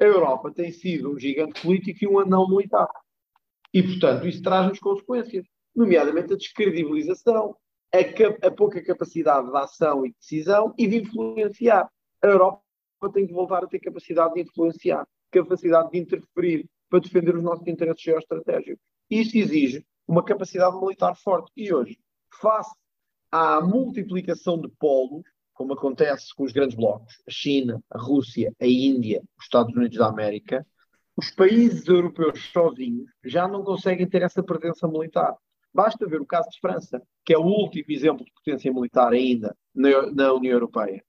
[0.00, 2.88] A Europa tem sido um gigante político e um anão militar.
[3.72, 7.56] E, portanto, isso traz-nos consequências, nomeadamente a descredibilização,
[7.92, 11.88] a, a, pouca capacidade de ação e decisão e de influenciar.
[12.22, 12.62] A Europa
[13.12, 17.66] tem que voltar a ter capacidade de influenciar, capacidade de interferir para defender os nossos
[17.66, 18.82] interesses geoestratégicos.
[19.10, 21.50] Isso exige uma capacidade militar forte.
[21.56, 21.98] E hoje,
[22.40, 22.74] face
[23.30, 28.66] à multiplicação de polos, como acontece com os grandes blocos, a China, a Rússia, a
[28.66, 30.66] Índia, os Estados Unidos da América,
[31.16, 35.36] os países europeus sozinhos já não conseguem ter essa presença militar.
[35.72, 39.56] Basta ver o caso de França, que é o último exemplo de potência militar ainda
[39.74, 41.02] na, na União Europeia,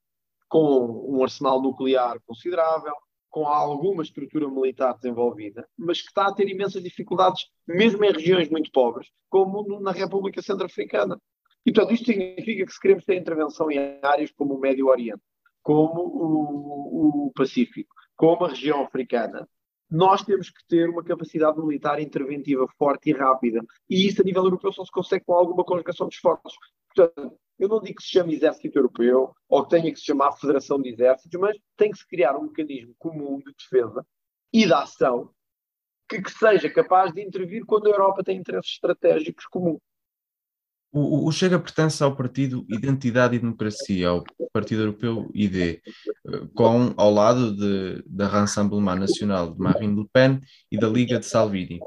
[0.47, 2.93] com um arsenal nuclear considerável,
[3.33, 8.47] com alguma estrutura militar desenvolvida, mas que está a ter imensas dificuldades, mesmo em regiões
[8.47, 11.19] muito pobres, como na República Centro-Africana.
[11.65, 15.23] E, portanto, isto significa que se queremos ter intervenção em áreas como o Médio Oriente,
[15.63, 19.49] como o, o Pacífico, como a região africana,
[19.89, 23.65] nós temos que ter uma capacidade militar interventiva forte e rápida.
[23.89, 26.53] E isso a nível europeu só se consegue com alguma conjugação de esforços.
[26.95, 30.31] Portanto, eu não digo que se chame Exército Europeu ou que tenha que se chamar
[30.33, 34.05] Federação de Exércitos, mas tem que se criar um mecanismo comum de defesa
[34.51, 35.29] e de ação
[36.09, 39.79] que, que seja capaz de intervir quando a Europa tem interesses estratégicos comuns.
[40.91, 45.79] O, o, Chega pertence ao partido Identidade e Democracia, ao Partido Europeu ID,
[46.53, 50.39] com, ao lado de, da Rassemblement Nacional de Marine Le Pen
[50.71, 51.79] e da Liga de Salvini.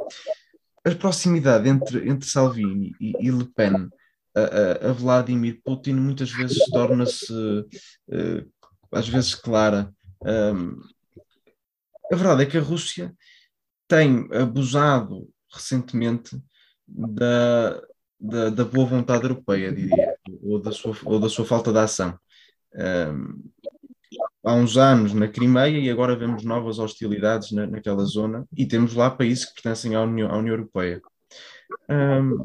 [0.85, 3.89] A proximidade entre, entre Salvini e, e Le Pen
[4.37, 8.51] a, a, Vladimir Putin muitas vezes torna-se, uh,
[8.93, 9.93] às vezes, clara.
[10.23, 10.81] Um,
[12.13, 13.15] a verdade é que a Rússia
[13.89, 16.41] tem abusado recentemente
[16.87, 17.83] da,
[18.21, 22.19] da, da boa vontade europeia, diria, ou da sua, ou da sua falta de ação.
[22.75, 23.51] Um,
[24.45, 28.95] há uns anos na Crimeia e agora vemos novas hostilidades na, naquela zona e temos
[28.95, 31.01] lá países que pertencem à União, à União Europeia.
[31.89, 32.39] Um,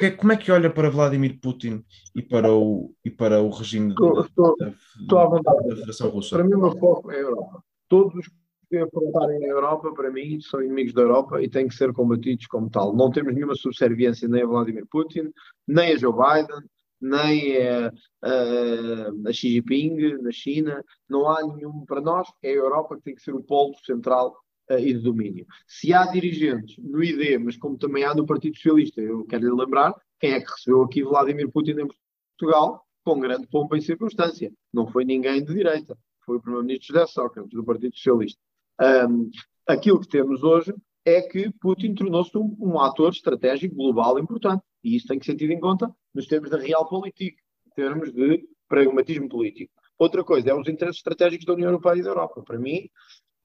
[0.00, 3.90] é, como é que olha para Vladimir Putin e para o, e para o regime
[3.90, 5.68] estou, estou, da, estou à vontade.
[5.68, 6.36] da Federação Russa?
[6.36, 7.62] Para mim, o meu foco é a Europa.
[7.88, 8.30] Todos os
[8.68, 12.46] que afrontarem a Europa, para mim, são inimigos da Europa e têm que ser combatidos
[12.46, 12.94] como tal.
[12.94, 15.32] Não temos nenhuma subserviência nem a Vladimir Putin,
[15.66, 16.62] nem a Joe Biden,
[17.00, 17.92] nem a,
[18.22, 20.84] a, a Xi Jinping na China.
[21.08, 21.84] Não há nenhum.
[21.86, 24.36] Para nós, é a Europa que tem que ser o polo central
[24.70, 25.46] uh, e de domínio.
[25.66, 29.54] Se há dirigentes no ID, mas como também há no Partido Socialista, eu quero lhe
[29.54, 31.88] lembrar quem é que recebeu aqui Vladimir Putin em
[32.38, 34.52] Portugal com grande pompa e circunstância.
[34.72, 38.38] Não foi ninguém de direita, foi o Primeiro-Ministro José Sócrates, do Partido Socialista.
[38.80, 39.30] Um,
[39.66, 44.62] aquilo que temos hoje é que Putin tornou-se um, um, ator estratégico global importante.
[44.84, 48.44] E isso tem que ser tido em conta nos termos da realpolitik, em termos de
[48.68, 49.72] pragmatismo político.
[49.98, 52.42] Outra coisa é os interesses estratégicos da União Europeia e da Europa.
[52.42, 52.88] Para mim,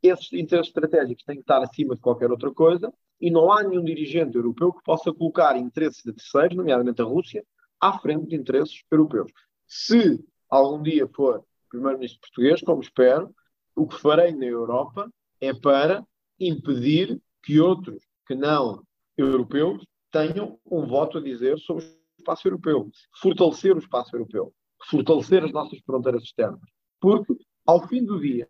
[0.04, 3.84] esses interesses estratégicos têm que estar acima de qualquer outra coisa e não há nenhum
[3.84, 7.46] dirigente europeu que possa colocar interesses de terceiros, nomeadamente a Rússia,
[7.80, 9.32] à frente de interesses europeus.
[9.66, 13.34] Se algum dia for primeiro-ministro português, como espero,
[13.76, 16.06] o que farei na Europa é para
[16.40, 18.84] impedir que outros que não
[19.18, 21.88] europeus tenham um voto a dizer sobre o
[22.20, 22.90] espaço europeu,
[23.20, 24.54] fortalecer o espaço europeu,
[24.90, 26.62] fortalecer as nossas fronteiras externas.
[27.00, 27.36] Porque,
[27.66, 28.48] ao fim do dia,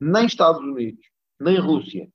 [0.00, 1.04] nem Estados Unidos,
[1.40, 2.08] nem Rússia,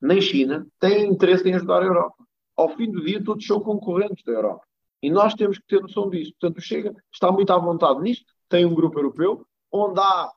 [0.00, 2.16] nem China têm interesse em ajudar a Europa.
[2.56, 4.64] Ao fim do dia, todos são concorrentes da Europa.
[5.02, 6.32] E nós temos que ter noção disso.
[6.40, 8.24] Portanto, Chega está muito à vontade nisto.
[8.48, 10.32] Tem um grupo europeu onde há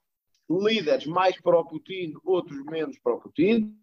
[0.49, 3.73] líderes mais pró-Putin, outros menos pró-Putin,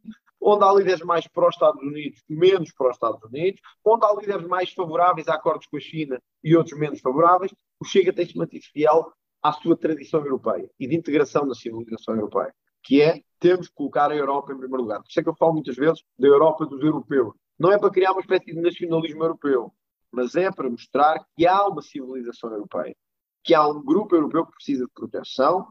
[0.41, 5.35] onde há líderes mais pró-Estados Unidos, menos pró-Estados Unidos, onde há líderes mais favoráveis a
[5.35, 9.53] acordos com a China e outros menos favoráveis, o Chega tem se mantido fiel à
[9.53, 12.55] sua tradição europeia e de integração da civilização europeia,
[12.87, 15.01] que é temos que colocar a Europa em primeiro lugar.
[15.01, 17.35] Por isso é que eu falo muitas vezes da Europa dos europeus.
[17.59, 19.73] Não é para criar uma espécie de nacionalismo europeu,
[20.11, 22.95] mas é para mostrar que há uma civilização europeia,
[23.43, 25.67] que há um grupo europeu que precisa de proteção,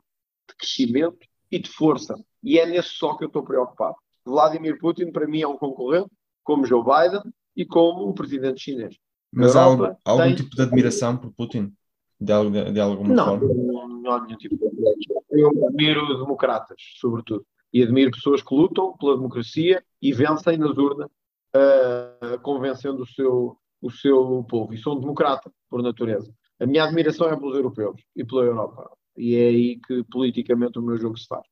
[0.48, 2.16] de crescimento e de força.
[2.44, 3.96] E é nesse só que eu estou preocupado.
[4.26, 6.10] Vladimir Putin, para mim, é um concorrente,
[6.44, 7.22] como Joe Biden
[7.56, 8.96] e como o presidente chinês.
[9.32, 10.36] Mas há algum, algum tem...
[10.36, 11.74] tipo de admiração por Putin?
[12.20, 13.54] De, de alguma não, forma?
[13.54, 15.25] Não, não há nenhum tipo de admiração.
[15.38, 17.46] Eu admiro democratas, sobretudo.
[17.74, 21.10] E admiro pessoas que lutam pela democracia e vencem nas urnas,
[21.56, 24.74] uh, convencendo o seu, o seu povo.
[24.74, 26.34] E sou um democrata, por natureza.
[26.60, 28.90] A minha admiração é pelos europeus e pela Europa.
[29.18, 31.44] E é aí que politicamente o meu jogo se faz.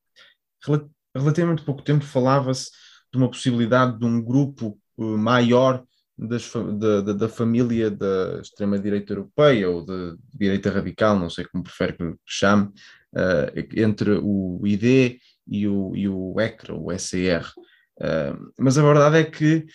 [1.15, 2.71] Relativamente pouco tempo falava-se
[3.11, 5.83] de uma possibilidade de um grupo uh, maior
[6.17, 11.63] das, da, da, da, família da extrema-direita europeia ou da direita radical, não sei como
[11.63, 12.67] prefere que chame,
[13.13, 17.45] uh, entre o ID e o, e o ECR, o SER.
[17.99, 19.65] Uh, mas a verdade é que,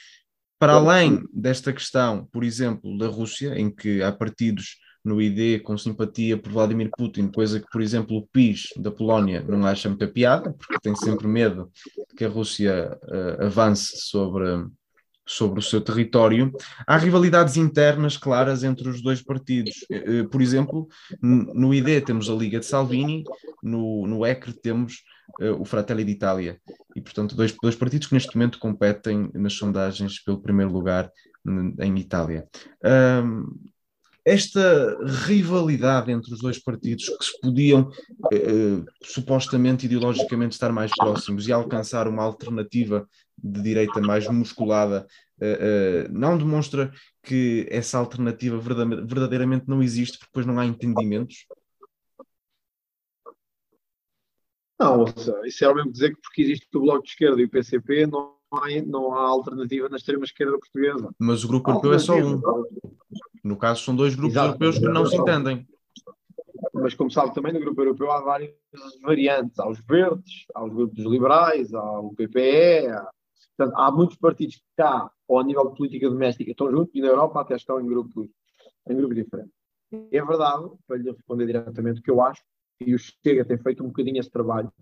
[0.59, 5.79] para além desta questão, por exemplo, da Rússia, em que há partidos no ID com
[5.79, 10.07] simpatia por Vladimir Putin, coisa que, por exemplo, o PIS da Polónia não acha muita
[10.07, 11.70] piada, porque tem sempre medo
[12.11, 14.44] de que a Rússia uh, avance sobre,
[15.28, 16.50] sobre o seu território.
[16.86, 19.84] Há rivalidades internas claras entre os dois partidos.
[19.90, 20.88] Uh, por exemplo,
[21.20, 23.24] no ID temos a Liga de Salvini,
[23.62, 25.02] no, no ECR temos
[25.40, 26.58] uh, o Fratelli d'Italia.
[26.96, 31.10] E, portanto, dois, dois partidos que neste momento competem nas sondagens pelo primeiro lugar
[31.80, 32.48] em Itália.
[33.22, 33.46] Um,
[34.24, 37.90] esta rivalidade entre os dois partidos que se podiam
[38.30, 43.08] eh, supostamente ideologicamente estar mais próximos e alcançar uma alternativa
[43.42, 45.07] de direita mais musculada
[45.40, 51.46] eh, eh, não demonstra que essa alternativa verdadeiramente não existe porque depois não há entendimentos?
[54.81, 55.05] Não,
[55.44, 58.07] isso é o mesmo dizer que porque existe o Bloco de Esquerda e o PCP
[58.07, 61.11] não há, não há alternativa na extrema-esquerda portuguesa.
[61.18, 62.40] Mas o grupo europeu é só um.
[63.42, 64.48] No caso, são dois grupos Exato.
[64.48, 65.66] europeus que não se entendem.
[66.72, 68.53] Mas, como sabe, também no grupo europeu há várias
[69.03, 69.59] variantes.
[69.59, 72.87] Há os verdes, há os grupos liberais, há o PPE.
[72.88, 73.11] Há,
[73.59, 77.01] portanto, há muitos partidos que cá, ou a nível de política doméstica, estão juntos e
[77.01, 78.29] na Europa até estão em grupos,
[78.88, 79.53] em grupos diferentes.
[79.92, 82.42] É verdade, para lhe responder diretamente, o que eu acho,
[82.81, 84.73] e o Chega tem feito um bocadinho esse trabalho,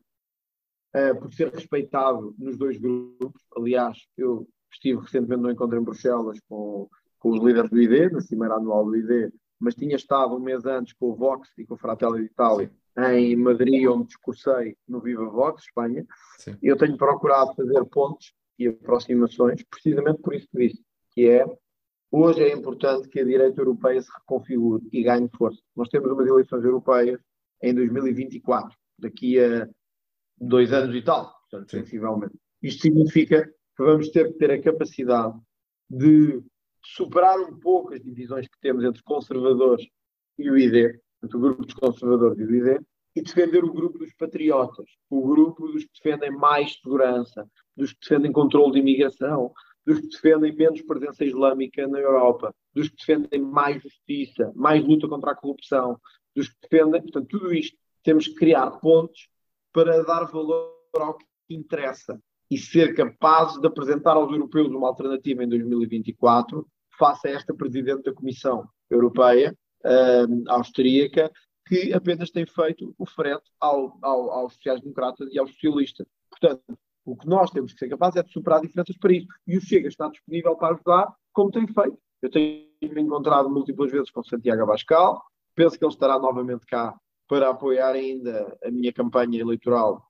[0.95, 3.43] uh, por ser respeitado nos dois grupos.
[3.57, 8.21] Aliás, eu estive recentemente no encontro em Bruxelas com, com os líderes do ID, na
[8.21, 11.75] Cimeira Anual do ID, mas tinha estado um mês antes com o Vox e com
[11.75, 16.07] o Fratelli d'Italia em Madrid, onde discursei no Viva Vox, Espanha.
[16.39, 16.57] Sim.
[16.63, 21.45] Eu tenho procurado fazer pontos e aproximações, precisamente por isso que disse, que é
[22.11, 25.61] hoje é importante que a direita europeia se reconfigure e ganhe força.
[25.75, 27.21] Nós temos umas eleições europeias
[27.63, 29.69] em 2024, daqui a
[30.39, 32.35] dois anos e tal, portanto, sensivelmente.
[32.63, 35.39] Isto significa que vamos ter que ter a capacidade
[35.89, 36.43] de
[36.83, 39.87] superar um pouco as divisões que temos entre conservadores
[40.39, 42.81] e o ID, entre o grupo dos conservadores e o ID,
[43.17, 48.01] e defender o grupo dos patriotas, o grupo dos que defendem mais segurança, dos que
[48.03, 49.53] defendem controle de imigração,
[49.87, 55.09] dos que defendem menos presença islâmica na Europa, dos que defendem mais justiça, mais luta
[55.09, 55.99] contra a corrupção,
[56.35, 59.29] dos que defendem, portanto, tudo isto temos que criar pontos
[59.73, 65.43] para dar valor ao que interessa e ser capazes de apresentar aos europeus uma alternativa
[65.43, 66.67] em 2024
[66.99, 71.31] face a esta Presidente da Comissão Europeia, uh, austríaca,
[71.67, 76.07] que apenas tem feito o frete ao, ao, aos sociais-democratas e aos socialistas.
[76.31, 76.63] Portanto,
[77.05, 79.27] o que nós temos que ser capazes é de superar diferenças para isso.
[79.47, 81.99] E o Chega está disponível para ajudar, como tem feito.
[82.23, 85.23] Eu tenho me encontrado múltiplas vezes com Santiago Abascal,
[85.55, 86.95] penso que ele estará novamente cá
[87.29, 90.05] para apoiar ainda a minha campanha eleitoral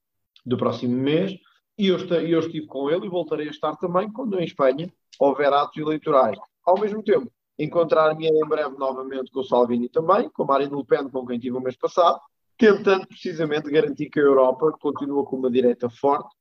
[0.45, 1.33] do próximo mês.
[1.79, 5.53] E eu, eu estive com ele e voltarei a estar também quando em Espanha houver
[5.53, 6.39] atos eleitorais.
[6.65, 11.09] Ao mesmo tempo, encontrar-me em breve novamente com o Salvini também, com Marine Le Pen,
[11.09, 12.21] com quem tive o mês passado,
[12.59, 16.35] tentando precisamente garantir que a Europa continua com uma direita forte,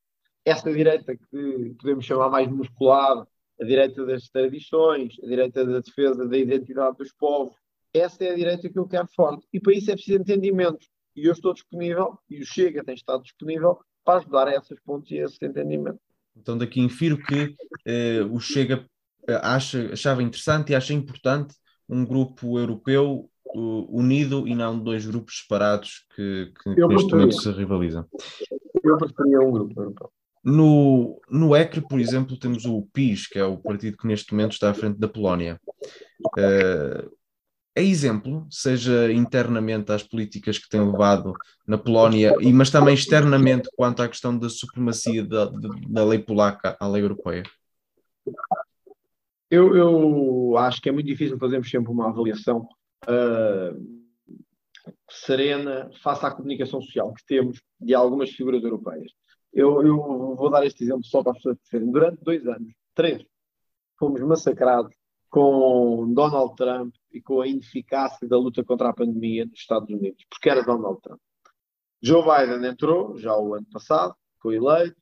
[0.44, 3.28] essa direita que podemos chamar mais musculada,
[3.60, 7.56] a direita das tradições, a direita da defesa da identidade dos povos,
[7.94, 9.48] essa é a direita que eu quero forte.
[9.54, 10.86] E para isso é preciso entendimento.
[11.16, 15.10] E eu estou disponível, e o Chega tem estado disponível, para ajudar a essas pontos
[15.12, 16.00] e a esse entendimento.
[16.36, 18.86] Então daqui infiro que eh, o Chega
[19.42, 21.56] acha, achava interessante e acha importante
[21.88, 28.06] um grupo europeu unido e não dois grupos separados que, que neste momento se rivalizam.
[28.84, 30.12] Eu preferia um grupo europeu.
[30.44, 34.52] No, no ECRE, por exemplo, temos o PIS, que é o partido que neste momento
[34.52, 35.60] está à frente da Polónia.
[36.38, 37.12] Uh,
[37.74, 41.34] é exemplo, seja internamente às políticas que tem levado
[41.68, 45.52] na Polónia, e, mas também externamente quanto à questão da supremacia da,
[45.90, 47.44] da lei polaca à lei europeia?
[49.56, 52.68] Eu, eu, acho que é muito difícil fazermos sempre uma avaliação
[53.08, 54.06] uh,
[55.10, 59.14] serena face à comunicação social que temos de algumas figuras europeias.
[59.54, 61.94] Eu, eu vou dar este exemplo só para as pessoas perceberem.
[61.94, 63.26] Durante dois anos, três,
[63.98, 64.94] fomos massacrados
[65.30, 70.26] com Donald Trump e com a ineficácia da luta contra a pandemia nos Estados Unidos,
[70.30, 71.22] porque era Donald Trump.
[72.02, 74.98] Joe Biden entrou já o ano passado, foi eleito,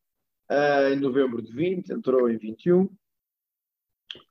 [0.51, 2.87] uh, em novembro de 20, entrou em 21,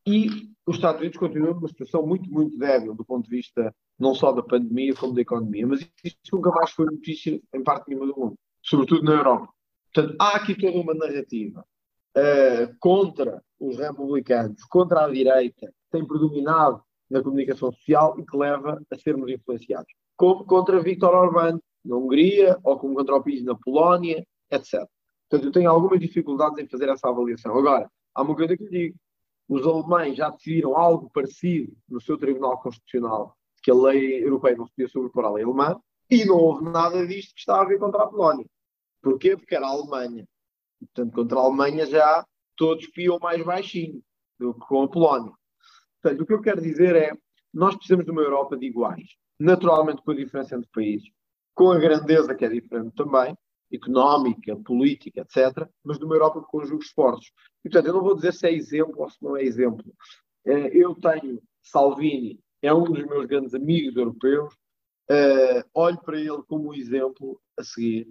[0.07, 4.15] e os Estados Unidos continuam numa situação muito, muito débil do ponto de vista não
[4.15, 8.07] só da pandemia como da economia, mas isto nunca mais foi notícia em parte nenhuma
[8.07, 9.49] do mundo, sobretudo na Europa.
[9.93, 11.65] Portanto, há aqui toda uma narrativa
[12.17, 18.37] uh, contra os republicanos, contra a direita, que tem predominado na comunicação social e que
[18.37, 19.93] leva a sermos influenciados.
[20.17, 24.87] Como contra Viktor Orbán na Hungria, ou como contra o PIS na Polónia, etc.
[25.29, 27.57] Portanto, eu tenho algumas dificuldades em fazer essa avaliação.
[27.57, 28.97] Agora, há uma coisa que lhe digo.
[29.53, 34.65] Os alemães já decidiram algo parecido no seu Tribunal Constitucional, que a lei europeia não
[34.65, 35.79] se podia sobrepor à lei alemã,
[36.11, 38.47] e não houve nada disto que está a ver contra a Polónia.
[39.03, 39.37] Porquê?
[39.37, 40.27] Porque era a Alemanha.
[40.81, 44.03] Portanto, contra a Alemanha já todos piam mais baixinho
[44.39, 45.33] do que com a Polónia.
[46.01, 47.13] Portanto, o que eu quero dizer é
[47.53, 49.07] nós precisamos de uma Europa de iguais,
[49.39, 51.11] naturalmente com a diferença entre países,
[51.55, 53.37] com a grandeza que é diferente também,
[53.73, 57.33] económica, política, etc., mas de uma Europa que conjuga esforços.
[57.65, 59.85] E, portanto, eu não vou dizer se é exemplo ou se não é exemplo.
[60.45, 64.55] É, eu tenho Salvini, é um dos meus grandes amigos europeus,
[65.11, 68.09] é, olho para ele como um exemplo a seguir.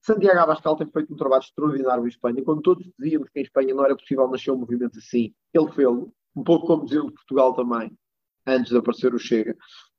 [0.00, 2.44] Santiago Abascal tem feito um trabalho extraordinário em Espanha.
[2.44, 6.12] Quando todos dizíamos que em Espanha não era possível nascer um movimento assim, ele fez-lo,
[6.36, 7.90] um pouco como dizendo Portugal também,
[8.46, 9.56] antes de aparecer o Chega.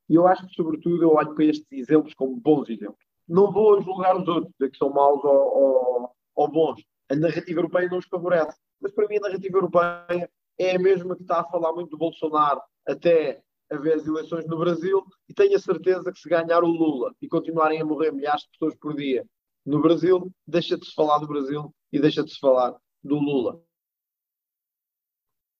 [0.09, 3.05] E eu acho que, sobretudo, eu olho para estes exemplos como bons exemplos.
[3.27, 6.83] Não vou julgar os outros, dizer que são maus ou, ou, ou bons.
[7.09, 8.57] A narrativa europeia não os favorece.
[8.81, 11.97] Mas para mim a narrativa europeia é a mesma que está a falar muito do
[11.97, 16.67] Bolsonaro até haver as eleições no Brasil e tenho a certeza que se ganhar o
[16.67, 19.25] Lula e continuarem a morrer milhares de pessoas por dia
[19.65, 23.61] no Brasil, deixa de se falar do Brasil e deixa de se falar do Lula.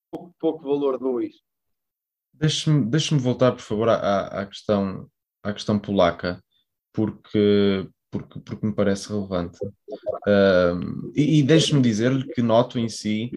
[0.10, 1.44] Pouco, pouco valor dou isso.
[2.34, 5.10] Deixe-me deixe voltar, por favor, à, à, questão,
[5.44, 6.42] à questão polaca,
[6.98, 9.60] porque, porque, porque me parece relevante.
[11.16, 13.32] E, e deixe-me dizer-lhe que noto em si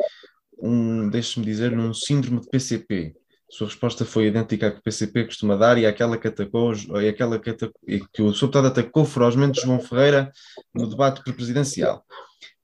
[0.58, 3.14] um, deixe-me dizer, um síndrome de PCP.
[3.50, 7.08] Sua resposta foi idêntica à que o PCP costuma dar e àquela que atacou, e
[7.08, 7.80] aquela que, atacou,
[8.12, 10.32] que o deputado atacou ferozmente João Ferreira
[10.74, 12.02] no debate presidencial.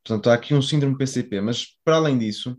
[0.02, 2.56] Portanto, há aqui um síndrome PCP, mas para além disso,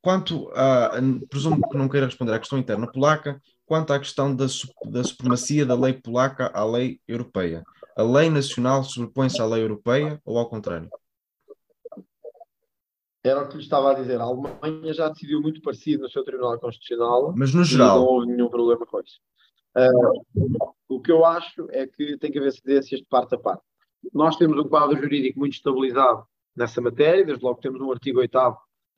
[0.00, 3.40] quanto a, presumo que não queira responder à questão interna polaca,
[3.72, 4.44] quanto à questão da,
[4.84, 7.64] da supremacia da lei polaca à lei europeia.
[7.96, 10.90] A lei nacional sobrepõe-se à lei europeia ou ao contrário?
[13.24, 14.20] Era o que lhe estava a dizer.
[14.20, 17.32] A Alemanha já decidiu muito parecido no seu Tribunal Constitucional.
[17.34, 18.00] Mas no geral.
[18.00, 19.18] Não houve nenhum problema com isso.
[19.74, 23.62] Uh, o que eu acho é que tem que haver cedências de parte a parte.
[24.12, 28.38] Nós temos um quadro jurídico muito estabilizado nessa matéria, desde logo temos um artigo 8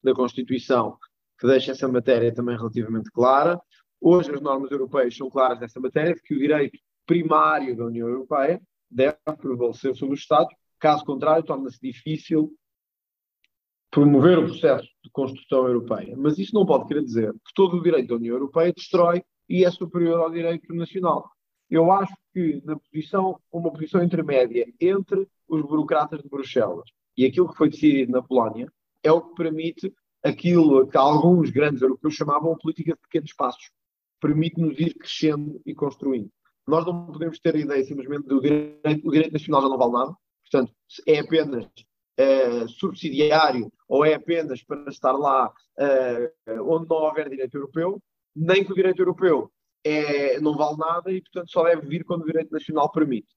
[0.03, 0.99] da Constituição
[1.39, 3.61] que deixa essa matéria também relativamente clara.
[4.01, 8.61] Hoje as normas europeias são claras nessa matéria, que o direito primário da União Europeia
[8.91, 12.53] deve prevalecer sobre os Estados, caso contrário torna-se difícil
[13.91, 16.17] promover o processo de construção europeia.
[16.17, 19.65] Mas isso não pode querer dizer que todo o direito da União Europeia destrói e
[19.65, 21.31] é superior ao direito nacional.
[21.71, 27.49] Eu acho que na posição, uma posição intermédia entre os burocratas de Bruxelas e aquilo
[27.49, 28.71] que foi decidido na Polónia
[29.03, 29.95] é o que permite
[30.25, 33.71] aquilo que alguns grandes europeus chamavam política de pequenos passos.
[34.25, 36.31] Permite-nos ir crescendo e construindo.
[36.67, 39.93] Nós não podemos ter a ideia simplesmente do direito, o direito nacional já não vale
[39.93, 40.15] nada,
[40.51, 40.73] portanto,
[41.07, 41.67] é apenas
[42.17, 48.03] é, subsidiário ou é apenas para estar lá é, onde não houver direito europeu,
[48.35, 49.53] nem que o direito europeu
[49.85, 53.29] é, não vale nada e, portanto, só deve vir quando o direito nacional permite.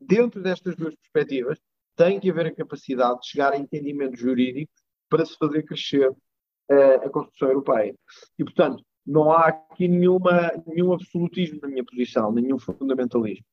[0.00, 1.60] Dentro destas duas perspectivas,
[1.94, 4.74] tem que haver a capacidade de chegar a entendimentos jurídicos
[5.08, 7.94] para se fazer crescer uh, a construção europeia.
[8.36, 13.44] E, portanto, não há aqui nenhuma, nenhum absolutismo na minha posição, nenhum fundamentalismo.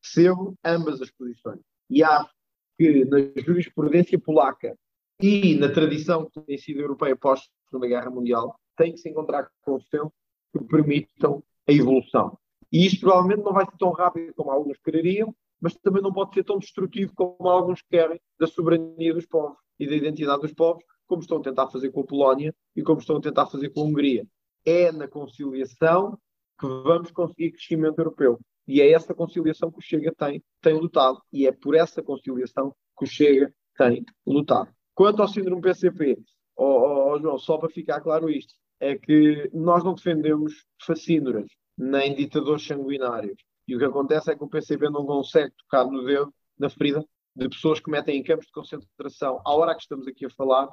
[0.00, 1.60] Percebo ambas as posições.
[1.88, 2.30] E acho
[2.76, 4.76] que na jurisprudência polaca
[5.20, 10.10] e na tradição que tem sido europeia pós-Segunda Guerra Mundial, tem que se encontrar consensos
[10.52, 12.36] que permitam a evolução.
[12.72, 16.34] E isto provavelmente não vai ser tão rápido como alguns quereriam, mas também não pode
[16.34, 20.82] ser tão destrutivo como alguns querem da soberania dos povos e da identidade dos povos,
[21.06, 23.80] como estão a tentar fazer com a Polónia e como estão a tentar fazer com
[23.80, 24.26] a Hungria.
[24.64, 26.18] É na conciliação
[26.58, 28.38] que vamos conseguir crescimento europeu.
[28.66, 31.20] E é essa conciliação que o Chega tem, tem lutado.
[31.32, 34.72] E é por essa conciliação que o Chega tem lutado.
[34.94, 36.18] Quanto ao síndrome PCP,
[36.56, 41.48] oh, oh, oh, João, só para ficar claro isto, é que nós não defendemos facínoras,
[41.76, 43.42] nem ditadores sanguinários.
[43.66, 47.04] E o que acontece é que o PCP não consegue tocar no dedo, na ferida,
[47.34, 50.68] de pessoas que metem em campos de concentração, à hora que estamos aqui a falar,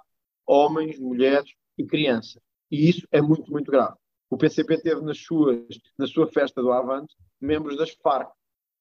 [0.46, 2.42] homens, mulheres e crianças.
[2.72, 3.96] E isso é muito, muito grave.
[4.30, 5.66] O PCP teve nas suas,
[5.98, 8.32] na sua festa do Avante membros das FARC,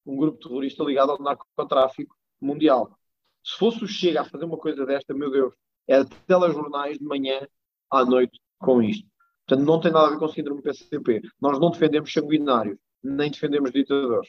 [0.05, 2.99] um grupo terrorista ligado ao narcotráfico mundial.
[3.45, 5.55] Se fosse o Chega a fazer uma coisa desta, meu Deus,
[5.87, 7.47] era telejornais de manhã
[7.91, 9.09] à noite com isto.
[9.47, 11.23] Portanto, não tem nada a ver com o síndrome PCP.
[11.41, 14.29] Nós não defendemos sanguinários, nem defendemos ditadores.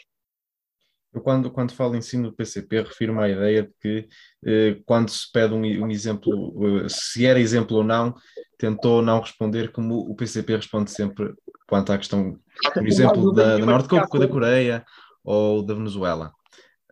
[1.14, 4.08] Eu, quando, quando falo em ensino do PCP, refiro-me à ideia de que,
[4.46, 8.14] eh, quando se pede um, um exemplo, eh, se era exemplo ou não,
[8.58, 11.34] tentou não responder como o PCP responde sempre
[11.68, 12.38] quanto à questão,
[12.74, 14.86] por exemplo, da, da Norte da Coreia
[15.24, 16.32] ou da Venezuela.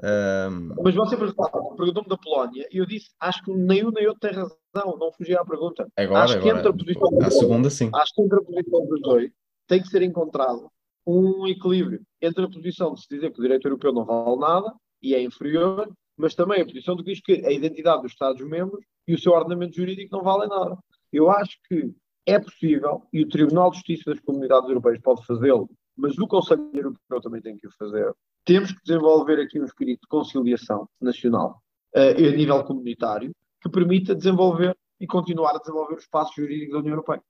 [0.04, 0.76] Um...
[0.84, 4.32] Mas você perguntou-me da Polónia e eu disse: acho que nem um nem outro tem
[4.32, 5.88] razão, não fugi à pergunta.
[5.98, 7.90] Agora, acho que entre a posição a segunda, sim.
[7.94, 9.32] Acho que entre a posição dos dois
[9.68, 10.72] tem que ser encontrado
[11.08, 14.76] um equilíbrio entre a posição de se dizer que o direito europeu não vale nada
[15.02, 18.84] e é inferior, mas também a posição de que diz que a identidade dos Estados-membros
[19.08, 20.78] e o seu ordenamento jurídico não valem nada.
[21.14, 21.94] Eu acho que
[22.26, 26.70] é possível e o Tribunal de Justiça das Comunidades Europeias pode fazê-lo, mas o Conselho
[26.74, 28.14] Europeu também tem que o fazer.
[28.44, 31.62] Temos que desenvolver aqui um espírito de conciliação nacional
[31.96, 33.32] uh, a nível comunitário
[33.62, 37.22] que permita desenvolver e continuar a desenvolver o espaço jurídico da União Europeia.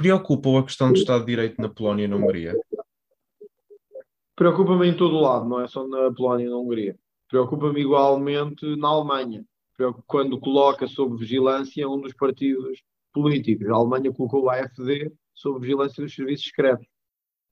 [0.00, 2.58] Preocupa-o a questão do Estado de Direito na Polónia e na Hungria?
[4.34, 6.98] Preocupa-me em todo o lado, não é só na Polónia e na Hungria.
[7.28, 9.44] Preocupa-me igualmente na Alemanha,
[10.06, 12.82] quando coloca sob vigilância um dos partidos
[13.12, 13.68] políticos.
[13.68, 16.86] A Alemanha colocou a AFD sob vigilância dos serviços secretos.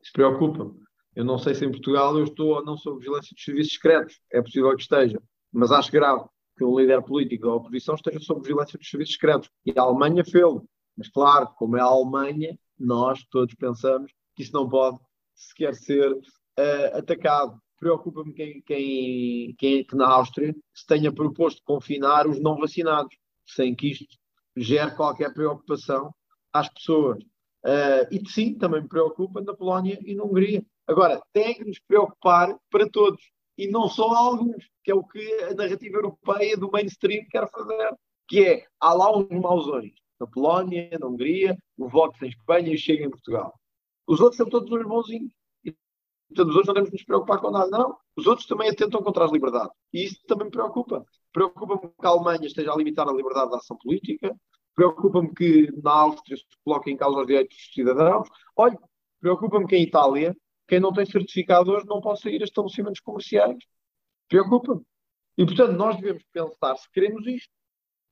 [0.02, 0.72] Isso preocupa-me.
[1.14, 4.20] Eu não sei se em Portugal eu estou ou não sob vigilância dos serviços secretos.
[4.32, 5.20] É possível que esteja.
[5.52, 6.24] Mas acho grave
[6.56, 9.50] que um líder político da oposição esteja sob vigilância dos serviços secretos.
[9.66, 10.66] E a Alemanha fez-lo.
[10.98, 14.98] Mas claro, como é a Alemanha, nós todos pensamos que isso não pode
[15.32, 17.56] sequer ser uh, atacado.
[17.78, 23.76] Preocupa-me quem, quem, quem que na Áustria se tenha proposto confinar os não vacinados, sem
[23.76, 24.16] que isto
[24.56, 26.12] gere qualquer preocupação
[26.52, 27.22] às pessoas.
[27.64, 30.64] Uh, e sim, também me preocupa na Polónia e na Hungria.
[30.84, 33.20] Agora, tem que nos preocupar para todos,
[33.56, 37.94] e não só alguns, que é o que a narrativa europeia do mainstream quer fazer,
[38.26, 42.78] que é, há lá uns mausões, na Polónia, na Hungria, o Vox em Espanha e
[42.78, 43.54] Chega em Portugal.
[44.06, 45.32] Os outros são todos uns bonzinhos.
[45.64, 45.74] E,
[46.28, 47.68] portanto, os outros não temos que nos preocupar com nada.
[47.70, 49.72] Não, os outros também atentam contra as liberdades.
[49.92, 51.04] E isso também me preocupa.
[51.32, 54.34] Preocupa-me que a Alemanha esteja a limitar a liberdade de ação política.
[54.74, 58.28] Preocupa-me que na Áustria se coloquem em causa os direitos dos cidadãos.
[58.56, 58.78] Olha,
[59.20, 63.58] preocupa-me que em Itália, quem não tem certificado hoje não possa ir a estabelecimentos comerciais.
[64.28, 64.82] Preocupa-me.
[65.36, 67.52] E, portanto, nós devemos pensar se queremos isto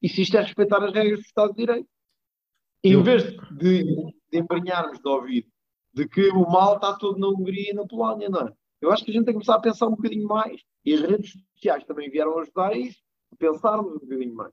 [0.02, 1.88] e se isto é respeitar as regras do Estado de Direito.
[2.93, 5.49] Em vez de, de embrenharmos de ouvido
[5.97, 8.53] de que o mal está todo na Hungria e na Polónia, não é?
[8.82, 11.01] Eu acho que a gente tem que começar a pensar um bocadinho mais, e as
[11.01, 12.99] redes sociais também vieram ajudar a isso,
[13.32, 14.53] a pensarmos um bocadinho mais,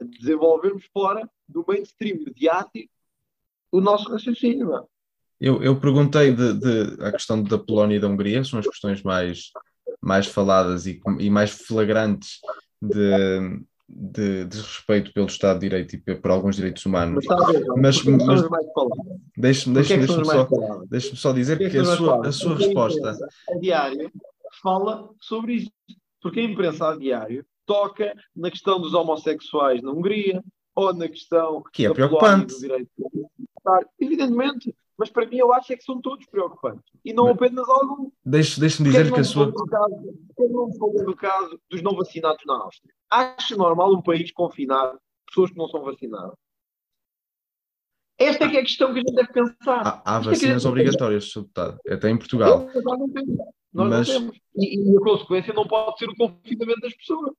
[0.00, 2.92] a desenvolvermos fora do mainstream mediático
[3.70, 4.84] o nosso raciocínio, não é?
[5.40, 9.02] Eu, eu perguntei de, de, a questão da Polónia e da Hungria, são as questões
[9.02, 9.50] mais,
[10.00, 12.40] mais faladas e, e mais flagrantes
[12.80, 13.60] de,
[13.96, 17.24] de desrespeito pelo Estado de Direito e por alguns direitos humanos.
[17.76, 18.42] Mas, mas, mas
[19.36, 20.48] deixe-me deixe, deixe só,
[20.90, 23.10] deixe só dizer que, que, a, sua, a sua resposta.
[23.10, 24.10] A, a diário
[24.62, 25.72] fala sobre isto,
[26.20, 30.42] porque a imprensa a diário toca na questão dos homossexuais na Hungria
[30.74, 32.52] ou na questão que é preocupante.
[32.52, 32.90] do direito
[33.98, 38.10] Evidentemente, mas para mim eu acho é que são todos preocupantes e não apenas algum.
[38.24, 39.52] Deixe-me dizer que a sua.
[39.52, 42.94] Caso, não falou do caso dos não vacinados na Áustria.
[43.10, 46.34] Acha normal um país confinar pessoas que não são vacinadas?
[48.16, 49.82] Esta é que é a questão que a gente deve pensar.
[49.84, 51.40] Há, há é vacinas é obrigatórias, Sr.
[51.40, 52.70] Deputado, até em Portugal.
[52.72, 53.36] Nós não temos.
[53.72, 54.08] Nós mas...
[54.08, 54.36] não temos.
[54.56, 57.32] E, e, a consequência não pode ser o confinamento das pessoas.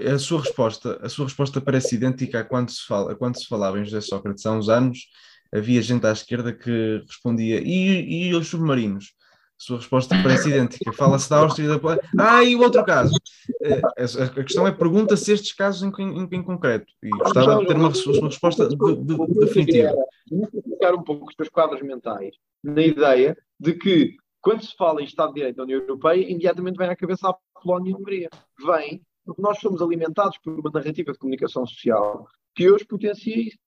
[0.00, 0.10] É?
[0.10, 3.46] a, sua resposta, a sua resposta parece idêntica a quando se, fala, a quando se
[3.46, 5.06] falava em José Sócrates há uns anos
[5.52, 9.14] havia gente à esquerda que respondia, e, e os submarinos?
[9.56, 10.90] Sua resposta parece idêntica.
[10.92, 12.02] Fala-se da Áustria e da Polónia.
[12.18, 13.14] Ah, e o outro caso?
[13.62, 16.90] Eh, a, questão é, pergunta-se estes casos em, em, em, concreto.
[17.02, 19.94] E gostava de ter uma, uma resposta de, de, definitiva.
[20.30, 22.34] Vou ficar um pouco os teus quadros mentais
[22.64, 26.78] na ideia de que quando se fala em Estado de Direito da União Europeia, imediatamente
[26.78, 28.30] vem à cabeça a Polónia e a Hungria.
[28.64, 33.58] Vem porque nós somos alimentados por uma narrativa de comunicação social que hoje potencia isso.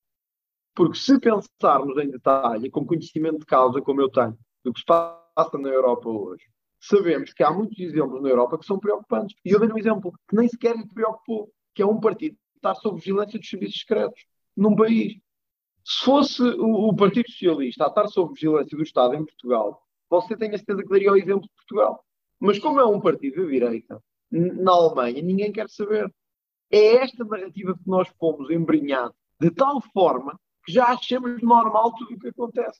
[0.75, 4.85] Porque se pensarmos em detalhe, com conhecimento de causa, como eu tenho, do que se
[4.85, 6.45] passa na Europa hoje,
[6.79, 9.35] sabemos que há muitos exemplos na Europa que são preocupantes.
[9.45, 12.57] E eu dei um exemplo que nem sequer me preocupou, que é um partido que
[12.57, 15.13] está sob vigilância dos serviços secretos num país.
[15.85, 20.35] Se fosse o, o Partido Socialista a estar sob vigilância do Estado em Portugal, você
[20.35, 22.03] tem a certeza que daria o exemplo de Portugal.
[22.39, 26.11] Mas como é um partido de direita, na Alemanha, ninguém quer saber.
[26.71, 32.15] É esta narrativa que nós fomos embrenhados de tal forma que já achamos normal tudo
[32.15, 32.79] o que acontece.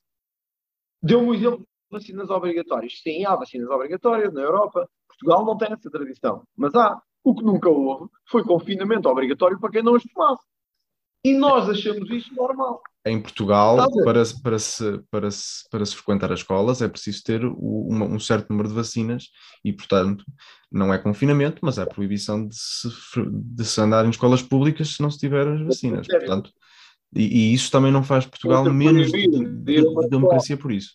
[1.02, 3.02] Deu-me um exemplo de vacinas obrigatórias.
[3.02, 4.90] Sim, há vacinas obrigatórias na Europa.
[5.08, 7.02] Portugal não tem essa tradição, mas há.
[7.26, 10.44] O que nunca houve foi confinamento obrigatório para quem não as tomasse.
[11.26, 12.82] E nós achamos isso normal.
[13.06, 17.46] Em Portugal, para, para, se, para, se, para se frequentar as escolas, é preciso ter
[17.46, 19.30] uma, um certo número de vacinas
[19.64, 20.26] e, portanto,
[20.70, 22.90] não é confinamento, mas é proibição de se,
[23.30, 26.08] de se andar em escolas públicas se não se tiver as vacinas.
[26.08, 26.52] Portanto,
[27.16, 30.94] e, e isso também não faz Portugal menos de, de, de democracia por isso.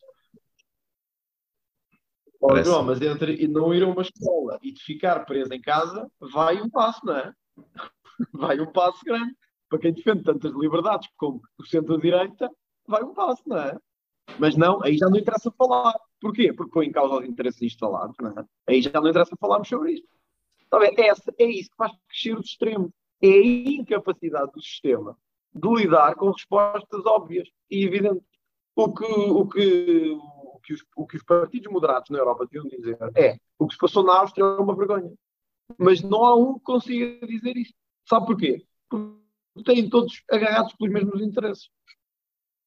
[2.41, 6.09] Oh, João, mas entre não ir a uma escola e de ficar preso em casa,
[6.21, 7.33] vai um passo, não é?
[8.33, 9.33] Vai um passo grande
[9.69, 12.51] para quem defende tantas liberdades como o centro-direita,
[12.85, 13.79] vai um passo, não é?
[14.37, 15.95] Mas não, aí já não interessa falar.
[16.21, 16.53] Porquê?
[16.53, 18.45] Porque põe em causa os interesses instalados, não é?
[18.67, 20.09] Aí já não interessa falarmos sobre isto.
[20.67, 22.91] Então, é, essa, é isso que faz crescer os extremos.
[23.23, 25.17] É a incapacidade do sistema
[25.55, 28.23] de lidar com respostas óbvias e evidentes.
[28.77, 32.69] O que, o que, o que, os, o que os partidos moderados na Europa deviam
[32.69, 35.13] dizer é o que se passou na Áustria é uma vergonha.
[35.77, 37.75] Mas não há um que consiga dizer isso.
[38.09, 38.65] Sabe porquê?
[38.89, 39.19] Porque
[39.65, 41.69] têm todos agarrados pelos mesmos interesses.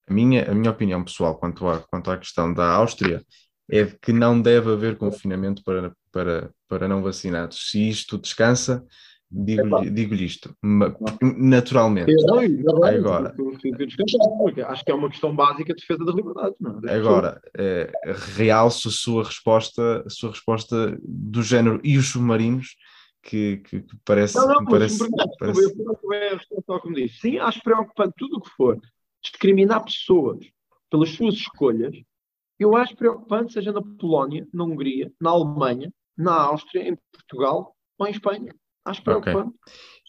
[0.08, 3.24] A minha, a minha opinião pessoal quanto à, quanto à questão da Áustria
[3.70, 7.70] é de que não deve haver confinamento para, para, para não vacinados.
[7.70, 8.86] Se isto descansa,
[9.32, 10.56] digo-lhe digo isto,
[11.38, 12.12] naturalmente.
[12.98, 13.36] agora,
[14.68, 16.56] acho que é uma questão básica de defesa das liberdades.
[16.60, 16.96] Não, é?
[16.96, 17.92] agora, é,
[18.36, 22.76] realço a sua resposta, a sua resposta do género e os submarinos
[23.24, 24.36] que, que, que parece.
[24.36, 25.00] Não, não, parece,
[25.40, 25.76] parece...
[26.66, 27.20] como disse.
[27.20, 28.80] Sim, acho preocupante tudo o que for
[29.24, 30.40] discriminar pessoas
[30.90, 31.96] pelas suas escolhas.
[32.60, 38.08] Eu acho preocupante, seja na Polónia, na Hungria, na Alemanha, na Áustria, em Portugal ou
[38.08, 38.54] em Espanha.
[38.86, 39.56] Acho preocupante.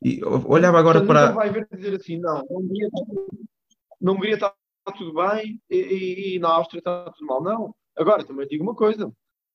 [0.02, 0.18] Okay.
[0.18, 1.32] E olhava agora Portanto, para.
[1.32, 3.04] vai ver dizer assim, não, na Hungria está,
[4.00, 4.54] na Hungria está
[4.96, 7.42] tudo bem e, e, e na Áustria está tudo mal.
[7.42, 7.74] Não.
[7.96, 9.12] Agora, também digo uma coisa: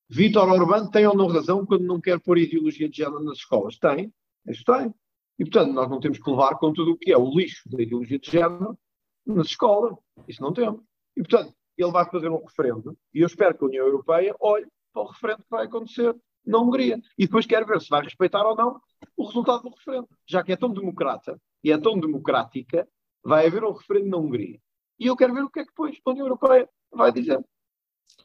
[0.09, 3.77] Vítor Orbán tem ou não razão quando não quer pôr ideologia de género nas escolas?
[3.77, 4.13] Tem,
[4.47, 4.93] isso tem.
[5.39, 7.81] E, portanto, nós não temos que levar com tudo o que é o lixo da
[7.81, 8.77] ideologia de género
[9.25, 9.95] nas escolas.
[10.27, 10.81] Isso não temos.
[11.15, 14.67] E, portanto, ele vai fazer um referendo e eu espero que a União Europeia olhe
[14.91, 16.15] para o referendo que vai acontecer
[16.45, 16.99] na Hungria.
[17.17, 18.79] E depois quero ver se vai respeitar ou não
[19.17, 20.07] o resultado do referendo.
[20.25, 22.87] Já que é tão democrata e é tão democrática,
[23.23, 24.59] vai haver um referendo na Hungria.
[24.99, 27.43] E eu quero ver o que é que depois a União Europeia vai dizer.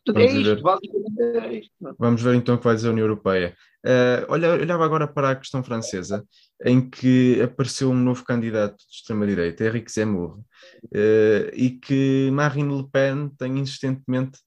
[0.04, 0.62] Portanto, é isto, ver.
[0.62, 1.72] basicamente é isto.
[1.80, 1.96] Não?
[1.98, 3.56] Vamos ver então o que vai dizer a União Europeia.
[3.84, 6.24] Uh, olha, olhava agora para a questão francesa,
[6.64, 12.88] em que apareceu um novo candidato de extrema-direita, Henrique Zemmour, uh, e que Marine Le
[12.90, 14.38] Pen tem insistentemente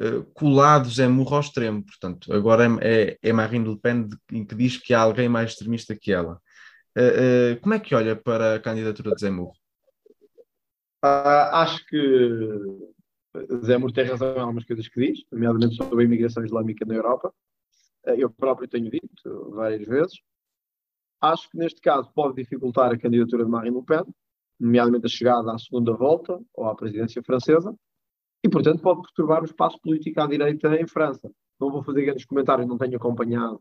[0.00, 1.84] uh, colado Zemmour ao extremo.
[1.84, 5.50] Portanto, agora é, é, é Marine Le Pen de, que diz que há alguém mais
[5.50, 6.40] extremista que ela.
[7.60, 9.52] como é que olha para a candidatura de Zemmour?
[11.02, 11.98] Ah, acho que
[13.64, 17.34] Zemmour tem razão em algumas coisas que diz, nomeadamente sobre a imigração islâmica na Europa.
[18.06, 20.20] Eh, eu próprio tenho dito várias vezes.
[21.20, 24.04] Acho que neste caso pode dificultar a candidatura de Marine Le Pen,
[24.60, 27.74] nomeadamente a chegada à segunda volta ou à presidência francesa,
[28.44, 31.32] e portanto pode perturbar o espaço político à direita em França.
[31.58, 33.58] Não vou fazer grandes comentários, não tenho acompanhado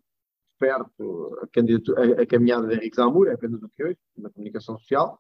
[0.59, 4.77] perto a, a, a caminhada de Henrique Zamur, é apenas o que hoje, na comunicação
[4.77, 5.19] social.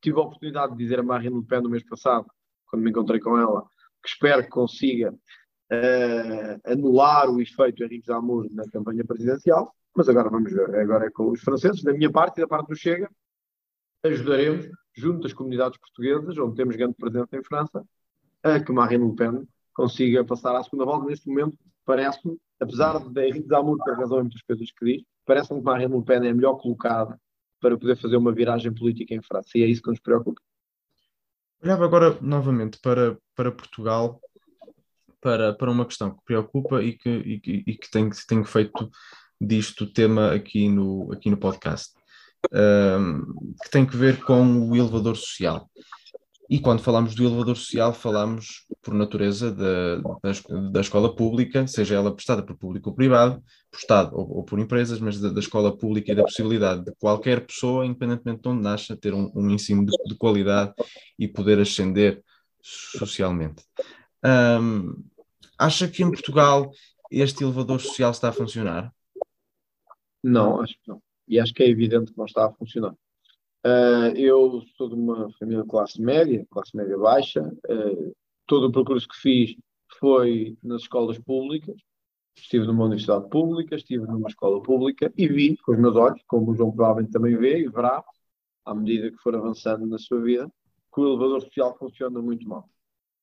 [0.00, 2.26] Tive a oportunidade de dizer a Marine Le Pen no mês passado
[2.66, 3.62] quando me encontrei com ela,
[4.00, 10.30] que espero que consiga uh, anular o efeito Henrique Zamor na campanha presidencial, mas agora
[10.30, 13.10] vamos ver, agora é com os franceses, da minha parte e da parte do Chega,
[14.04, 17.84] ajudaremos, junto às comunidades portuguesas, onde temos grande presença em França,
[18.42, 21.06] a que Marine Le Pen consiga passar à segunda volta.
[21.06, 25.60] Neste momento, parece-me, apesar de Henrique Zamor ter razão em muitas coisas que diz, parece-me
[25.60, 27.18] que Marine Le Pen é melhor colocada
[27.60, 30.40] para poder fazer uma viragem política em França, e é isso que nos preocupa.
[31.62, 34.18] Olhava agora novamente para, para Portugal,
[35.20, 38.90] para, para uma questão que preocupa e que, e, e que tenho, tenho feito
[39.38, 41.92] disto tema aqui no, aqui no podcast,
[42.52, 45.70] um, que tem que ver com o elevador social.
[46.50, 51.94] E quando falamos do elevador social, falamos, por natureza, da, da, da escola pública, seja
[51.94, 53.40] ela prestada por público ou privado,
[53.70, 56.92] por Estado ou, ou por empresas, mas da, da, escola pública e da possibilidade de
[56.98, 60.74] qualquer pessoa, independentemente de onde nasça, ter um, um ensino de, de, qualidade
[61.16, 62.20] e poder ascender
[62.60, 63.62] socialmente.
[64.60, 65.04] Um,
[65.56, 66.72] acha que em Portugal
[67.12, 68.92] este elevador social está a funcionar?
[70.20, 71.00] Não, acho que não.
[71.28, 72.92] E acho que é evidente que não está a funcionar.
[73.64, 77.42] Uh, eu sou de uma família de classe média, classe média baixa.
[77.68, 78.14] Uh,
[78.46, 79.56] todo o percurso que fiz
[79.98, 81.76] foi nas escolas públicas.
[82.34, 86.50] Estive numa universidade pública, estive numa escola pública e vi com os meus olhos, como
[86.50, 88.02] o João provavelmente também vê e verá,
[88.64, 90.50] à medida que for avançando na sua vida,
[90.94, 92.66] que o elevador social funciona muito mal.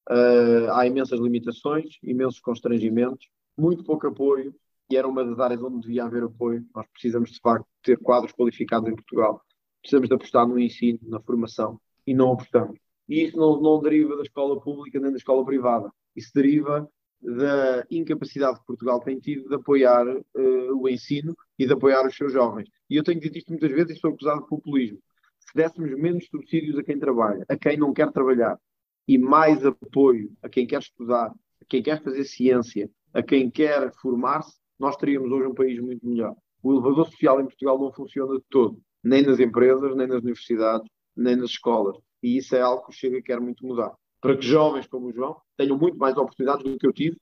[0.10, 3.28] Uh, há imensas limitações, imensos constrangimentos,
[3.58, 4.54] muito pouco apoio,
[4.90, 6.64] e era uma das áreas onde devia haver apoio.
[6.76, 9.42] Nós precisamos, de facto, ter quadros qualificados em Portugal
[9.88, 12.78] precisamos de apostar no ensino, na formação, e não apostamos.
[13.08, 15.90] E isso não, não deriva da escola pública nem da escola privada.
[16.14, 16.90] Isso deriva
[17.22, 22.16] da incapacidade que Portugal tem tido de apoiar uh, o ensino e de apoiar os
[22.16, 22.70] seus jovens.
[22.90, 25.00] E eu tenho dito isto muitas vezes e sou acusado de populismo.
[25.40, 28.60] Se dessemos menos subsídios a quem trabalha, a quem não quer trabalhar,
[29.08, 33.94] e mais apoio a quem quer estudar, a quem quer fazer ciência, a quem quer
[34.02, 36.36] formar-se, nós teríamos hoje um país muito melhor.
[36.62, 40.88] O elevador social em Portugal não funciona de todo nem nas empresas, nem nas universidades,
[41.16, 41.98] nem nas escolas.
[42.22, 43.94] E isso é algo que o Chega quer muito mudar.
[44.20, 47.18] Para que jovens como o João tenham muito mais oportunidades do que eu tive,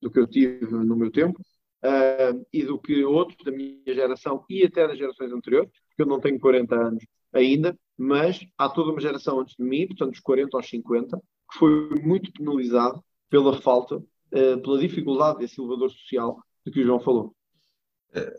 [0.00, 1.40] do que eu tive no meu tempo,
[1.84, 6.06] uh, e do que outros da minha geração e até das gerações anteriores, porque eu
[6.06, 10.20] não tenho 40 anos ainda, mas há toda uma geração antes de mim, portanto dos
[10.20, 16.42] 40 aos 50, que foi muito penalizado pela falta, uh, pela dificuldade desse elevador social
[16.64, 17.34] de que o João falou.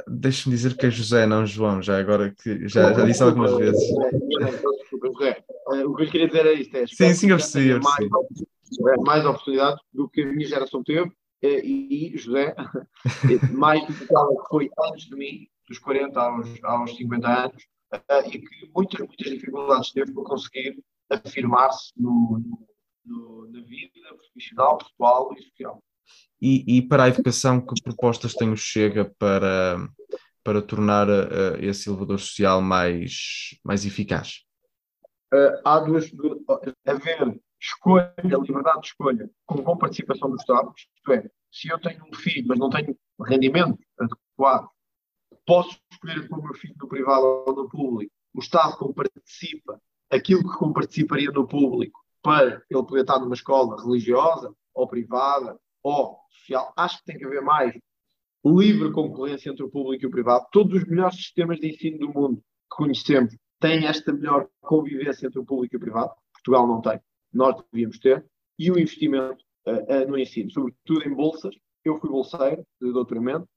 [0.07, 3.81] Deixa-me dizer que é José, não João, já agora que já, já disse algumas vezes.
[4.81, 5.43] Desculpa, José.
[5.73, 8.09] Eh, o que eu queria dizer é isto: é sim, sim, eu percebi, eu mais,
[9.05, 11.11] mais oportunidades do que a minha geração teve
[11.41, 12.55] eh, e, José,
[13.53, 17.63] mais do que foi antes de mim, dos 40 aos, aos 50 anos,
[17.93, 22.41] eh, e que muitas, muitas dificuldades teve para conseguir afirmar-se no,
[23.05, 25.83] no, na vida profissional, pessoal e social.
[26.41, 29.77] E, e, para a educação, que propostas tem o Chega para,
[30.43, 34.45] para tornar uh, esse elevador social mais, mais eficaz?
[35.33, 36.09] Uh, há duas.
[36.85, 42.03] Haver escolha, liberdade de escolha, com, com participação do Estado, isto é, se eu tenho
[42.05, 42.97] um filho, mas não tenho
[43.27, 44.69] rendimento adequado,
[45.45, 48.13] posso escolher pôr o meu filho no privado ou no público.
[48.33, 49.79] O Estado, como participa,
[50.09, 55.59] aquilo que como participaria no público, para ele poder estar numa escola religiosa ou privada
[55.83, 56.73] ou social.
[56.75, 57.73] Acho que tem que haver mais
[58.45, 60.45] livre concorrência entre o público e o privado.
[60.51, 65.39] Todos os melhores sistemas de ensino do mundo que conhecemos têm esta melhor convivência entre
[65.39, 66.11] o público e o privado.
[66.33, 66.99] Portugal não tem.
[67.33, 68.25] Nós devíamos ter.
[68.57, 71.55] E o investimento uh, uh, no ensino, sobretudo em bolsas.
[71.83, 73.47] Eu fui bolseiro de doutoramento,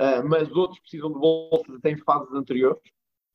[0.00, 2.80] uh, mas outros precisam de bolsas até em fases anteriores,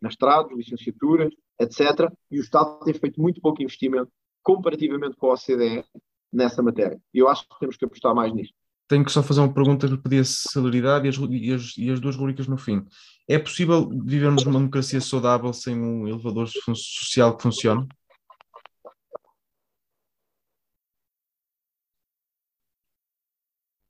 [0.02, 2.10] mestrados, licenciaturas, etc.
[2.32, 4.12] E o Estado tem feito muito pouco investimento
[4.42, 5.84] comparativamente com a OCDE
[6.32, 7.00] nessa matéria.
[7.14, 8.54] E eu acho que temos que apostar mais nisto.
[8.88, 12.00] Tenho que só fazer uma pergunta que pedia celeridade e as, e, as, e as
[12.00, 12.84] duas rubricas no fim.
[13.28, 17.88] É possível vivermos uma democracia saudável sem um elevador social que funcione?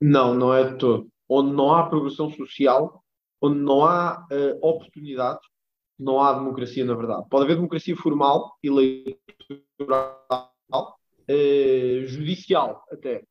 [0.00, 1.08] Não, não é de todo.
[1.28, 3.02] Onde não há progressão social,
[3.40, 5.46] onde não há uh, oportunidades,
[5.98, 7.26] não há democracia na verdade.
[7.30, 9.20] Pode haver democracia formal, eleitoral,
[11.30, 13.22] uh, judicial até,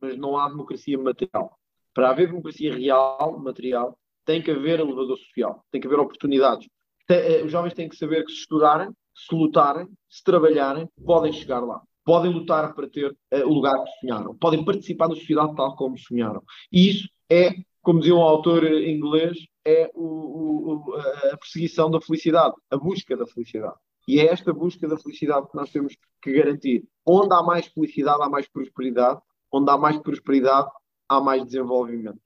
[0.00, 1.58] mas não há democracia material.
[1.92, 6.68] Para haver democracia real, material, tem que haver elevador social, tem que haver oportunidades.
[7.06, 11.60] Tem, os jovens têm que saber que se estudarem, se lutarem, se trabalharem, podem chegar
[11.60, 11.80] lá.
[12.04, 14.36] Podem lutar para ter uh, o lugar que sonharam.
[14.36, 16.42] Podem participar da sociedade tal como sonharam.
[16.72, 20.94] E isso é, como dizia um autor inglês, é o, o,
[21.32, 23.76] a perseguição da felicidade, a busca da felicidade.
[24.06, 26.84] E é esta busca da felicidade que nós temos que garantir.
[27.06, 29.20] Onde há mais felicidade, há mais prosperidade.
[29.50, 30.68] Onde há mais prosperidade,
[31.08, 32.18] há mais desenvolvimento.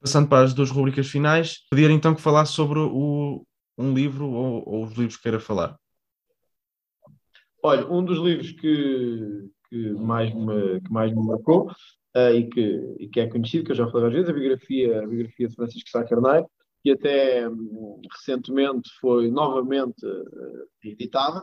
[0.00, 3.46] Passando para as duas rubricas finais, pedir então que falasse sobre o,
[3.78, 5.78] um livro ou, ou, os livros que queira falar.
[7.62, 11.70] Olha, um dos livros que, que, mais, me, que mais me marcou
[12.16, 15.02] uh, e, que, e que é conhecido, que eu já falei várias vezes, a biografia,
[15.02, 16.46] a biografia de Francisco Sá Carneiro,
[16.84, 21.42] que até um, recentemente foi novamente uh, editada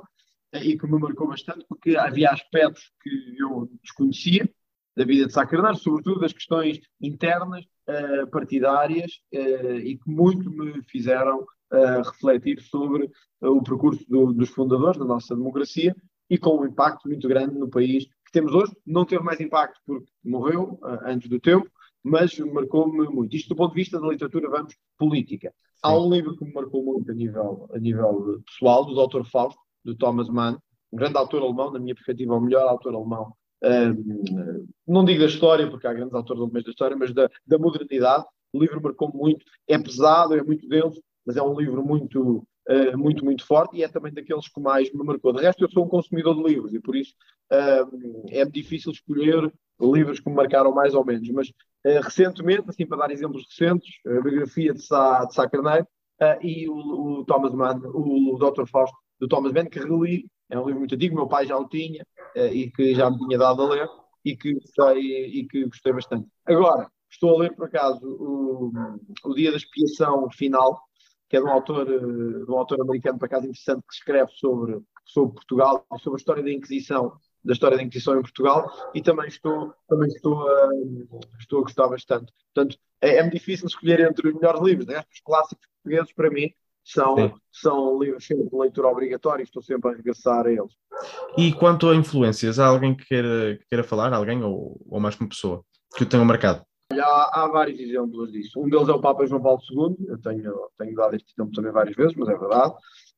[0.54, 4.48] e que me marcou bastante porque havia aspectos que eu desconhecia
[4.96, 10.84] da vida de Sá Carneiro, sobretudo das questões internas, uh, partidárias e que muito me
[10.84, 11.46] fizeram
[12.06, 15.96] refletir sobre o percurso do, dos fundadores da nossa democracia
[16.30, 18.76] e com um impacto muito grande no país que temos hoje.
[18.86, 21.72] Não teve mais impacto porque morreu antes do tempo,
[22.04, 23.36] mas marcou-me muito.
[23.36, 25.54] Isto do ponto de vista da literatura, vamos, política.
[25.84, 29.24] Há um livro que me marcou muito a nível, a nível pessoal, do Dr.
[29.26, 30.58] Faust, do Thomas Mann,
[30.91, 33.34] um grande autor alemão, na minha perspectiva, o melhor autor alemão.
[33.64, 37.58] Um, não digo da história, porque há grandes autores alemães da história, mas da, da
[37.58, 38.26] modernidade.
[38.52, 39.45] O livro marcou-me muito.
[39.68, 43.84] É pesado, é muito denso, mas é um livro muito, uh, muito, muito forte e
[43.84, 45.34] é também daqueles que mais me marcou.
[45.34, 47.14] De resto, eu sou um consumidor de livros e por isso
[47.51, 51.28] uh, é difícil escolher livros que me marcaram mais ou menos.
[51.30, 55.88] Mas uh, recentemente, assim para dar exemplos recentes, a biografia de Sá, de Sá Carneiro
[56.41, 58.68] e o, o, Thomas Mann, o, o Dr.
[58.68, 61.68] Fausto, do Thomas Mann, que reli, é um livro muito antigo, meu pai já o
[61.68, 62.05] tinha
[62.36, 63.89] e que já me tinha dado a ler
[64.24, 66.28] e que gostei, e que gostei bastante.
[66.45, 68.72] Agora, estou a ler por acaso o,
[69.26, 70.80] o Dia da Expiação Final,
[71.32, 74.29] que é de um autor, eh, de um autor americano, por acaso interessante, que escreve
[74.34, 79.01] sobre, sobre Portugal, sobre a história da Inquisição, da história da Inquisição em Portugal, e
[79.01, 80.69] também estou, também estou, a,
[81.39, 82.34] estou a gostar bastante.
[82.53, 85.05] Portanto, é, é difícil escolher entre os melhores livros, né?
[85.09, 86.51] os clássicos portugueses, para mim,
[86.84, 90.73] são, são livros de leitura obrigatória e estou sempre a regressar a eles.
[91.38, 95.15] E quanto a influências, há alguém que queira, que queira falar, alguém ou, ou mais
[95.15, 95.63] que uma pessoa
[95.95, 96.65] que o tenha marcado?
[97.00, 98.60] Há, há, vários exemplos disso.
[98.60, 101.72] Um deles é o Papa João Paulo II, eu tenho, tenho dado este exemplo também
[101.72, 102.74] várias vezes, mas é verdade,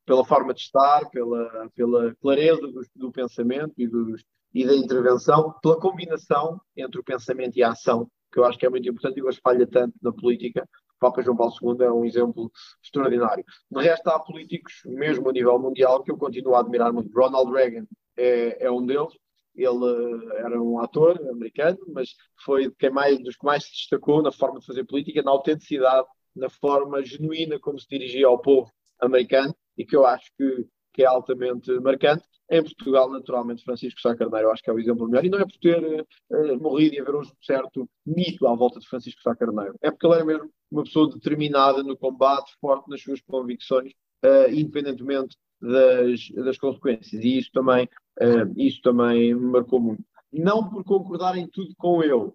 [0.06, 5.54] pela forma de estar, pela, pela clareza do, do pensamento e, dos, e da intervenção,
[5.62, 9.20] pela combinação entre o pensamento e a ação, que eu acho que é muito importante
[9.20, 10.68] e hoje falha tanto na política.
[10.98, 12.52] O Papa João Paulo II é um exemplo
[12.82, 13.44] extraordinário.
[13.70, 17.14] De resto, há políticos, mesmo a nível mundial, que eu continuo a admirar muito.
[17.14, 17.86] Ronald Reagan
[18.18, 19.14] é, é um deles,
[19.56, 22.10] ele eh, era um ator americano, mas
[22.44, 26.08] foi quem mais, dos que mais se destacou na forma de fazer política, na autenticidade,
[26.36, 31.04] na forma genuína como se dirigia ao povo americano e que eu acho que, que
[31.04, 32.24] é altamente marcante.
[32.50, 35.26] Em Portugal, naturalmente, Francisco Sá Carneiro, acho que é o exemplo melhor.
[35.26, 38.88] E não é por ter uh, morrido e haver um certo mito à volta de
[38.88, 39.76] Francisco Sá Carneiro.
[39.82, 43.94] É porque ele era mesmo uma pessoa determinada no combate, forte nas suas convicções,
[44.26, 47.24] uh, independentemente das, das consequências.
[47.24, 47.88] E isso também,
[48.22, 50.04] uh, isso também me marcou muito.
[50.32, 52.32] Não por concordar em tudo com ele,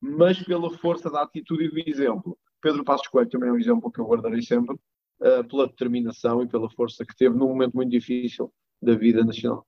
[0.00, 2.36] mas pela força da atitude e do exemplo.
[2.60, 6.48] Pedro Passos Coelho também é um exemplo que eu guardarei sempre, uh, pela determinação e
[6.48, 9.66] pela força que teve num momento muito difícil da vida nacional.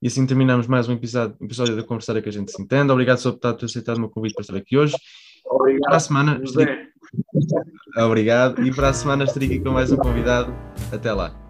[0.00, 2.90] E assim terminamos mais um episódio, episódio da Conversar que a gente se entende.
[2.90, 3.30] Obrigado, Sr.
[3.30, 4.96] Deputado, por ter aceitado o meu convite para estar aqui hoje.
[5.46, 5.82] Obrigado.
[5.82, 6.40] Para a semana.
[8.04, 8.66] Obrigado.
[8.66, 10.52] E para a semana estarei aqui com mais um convidado.
[10.92, 11.41] Até lá.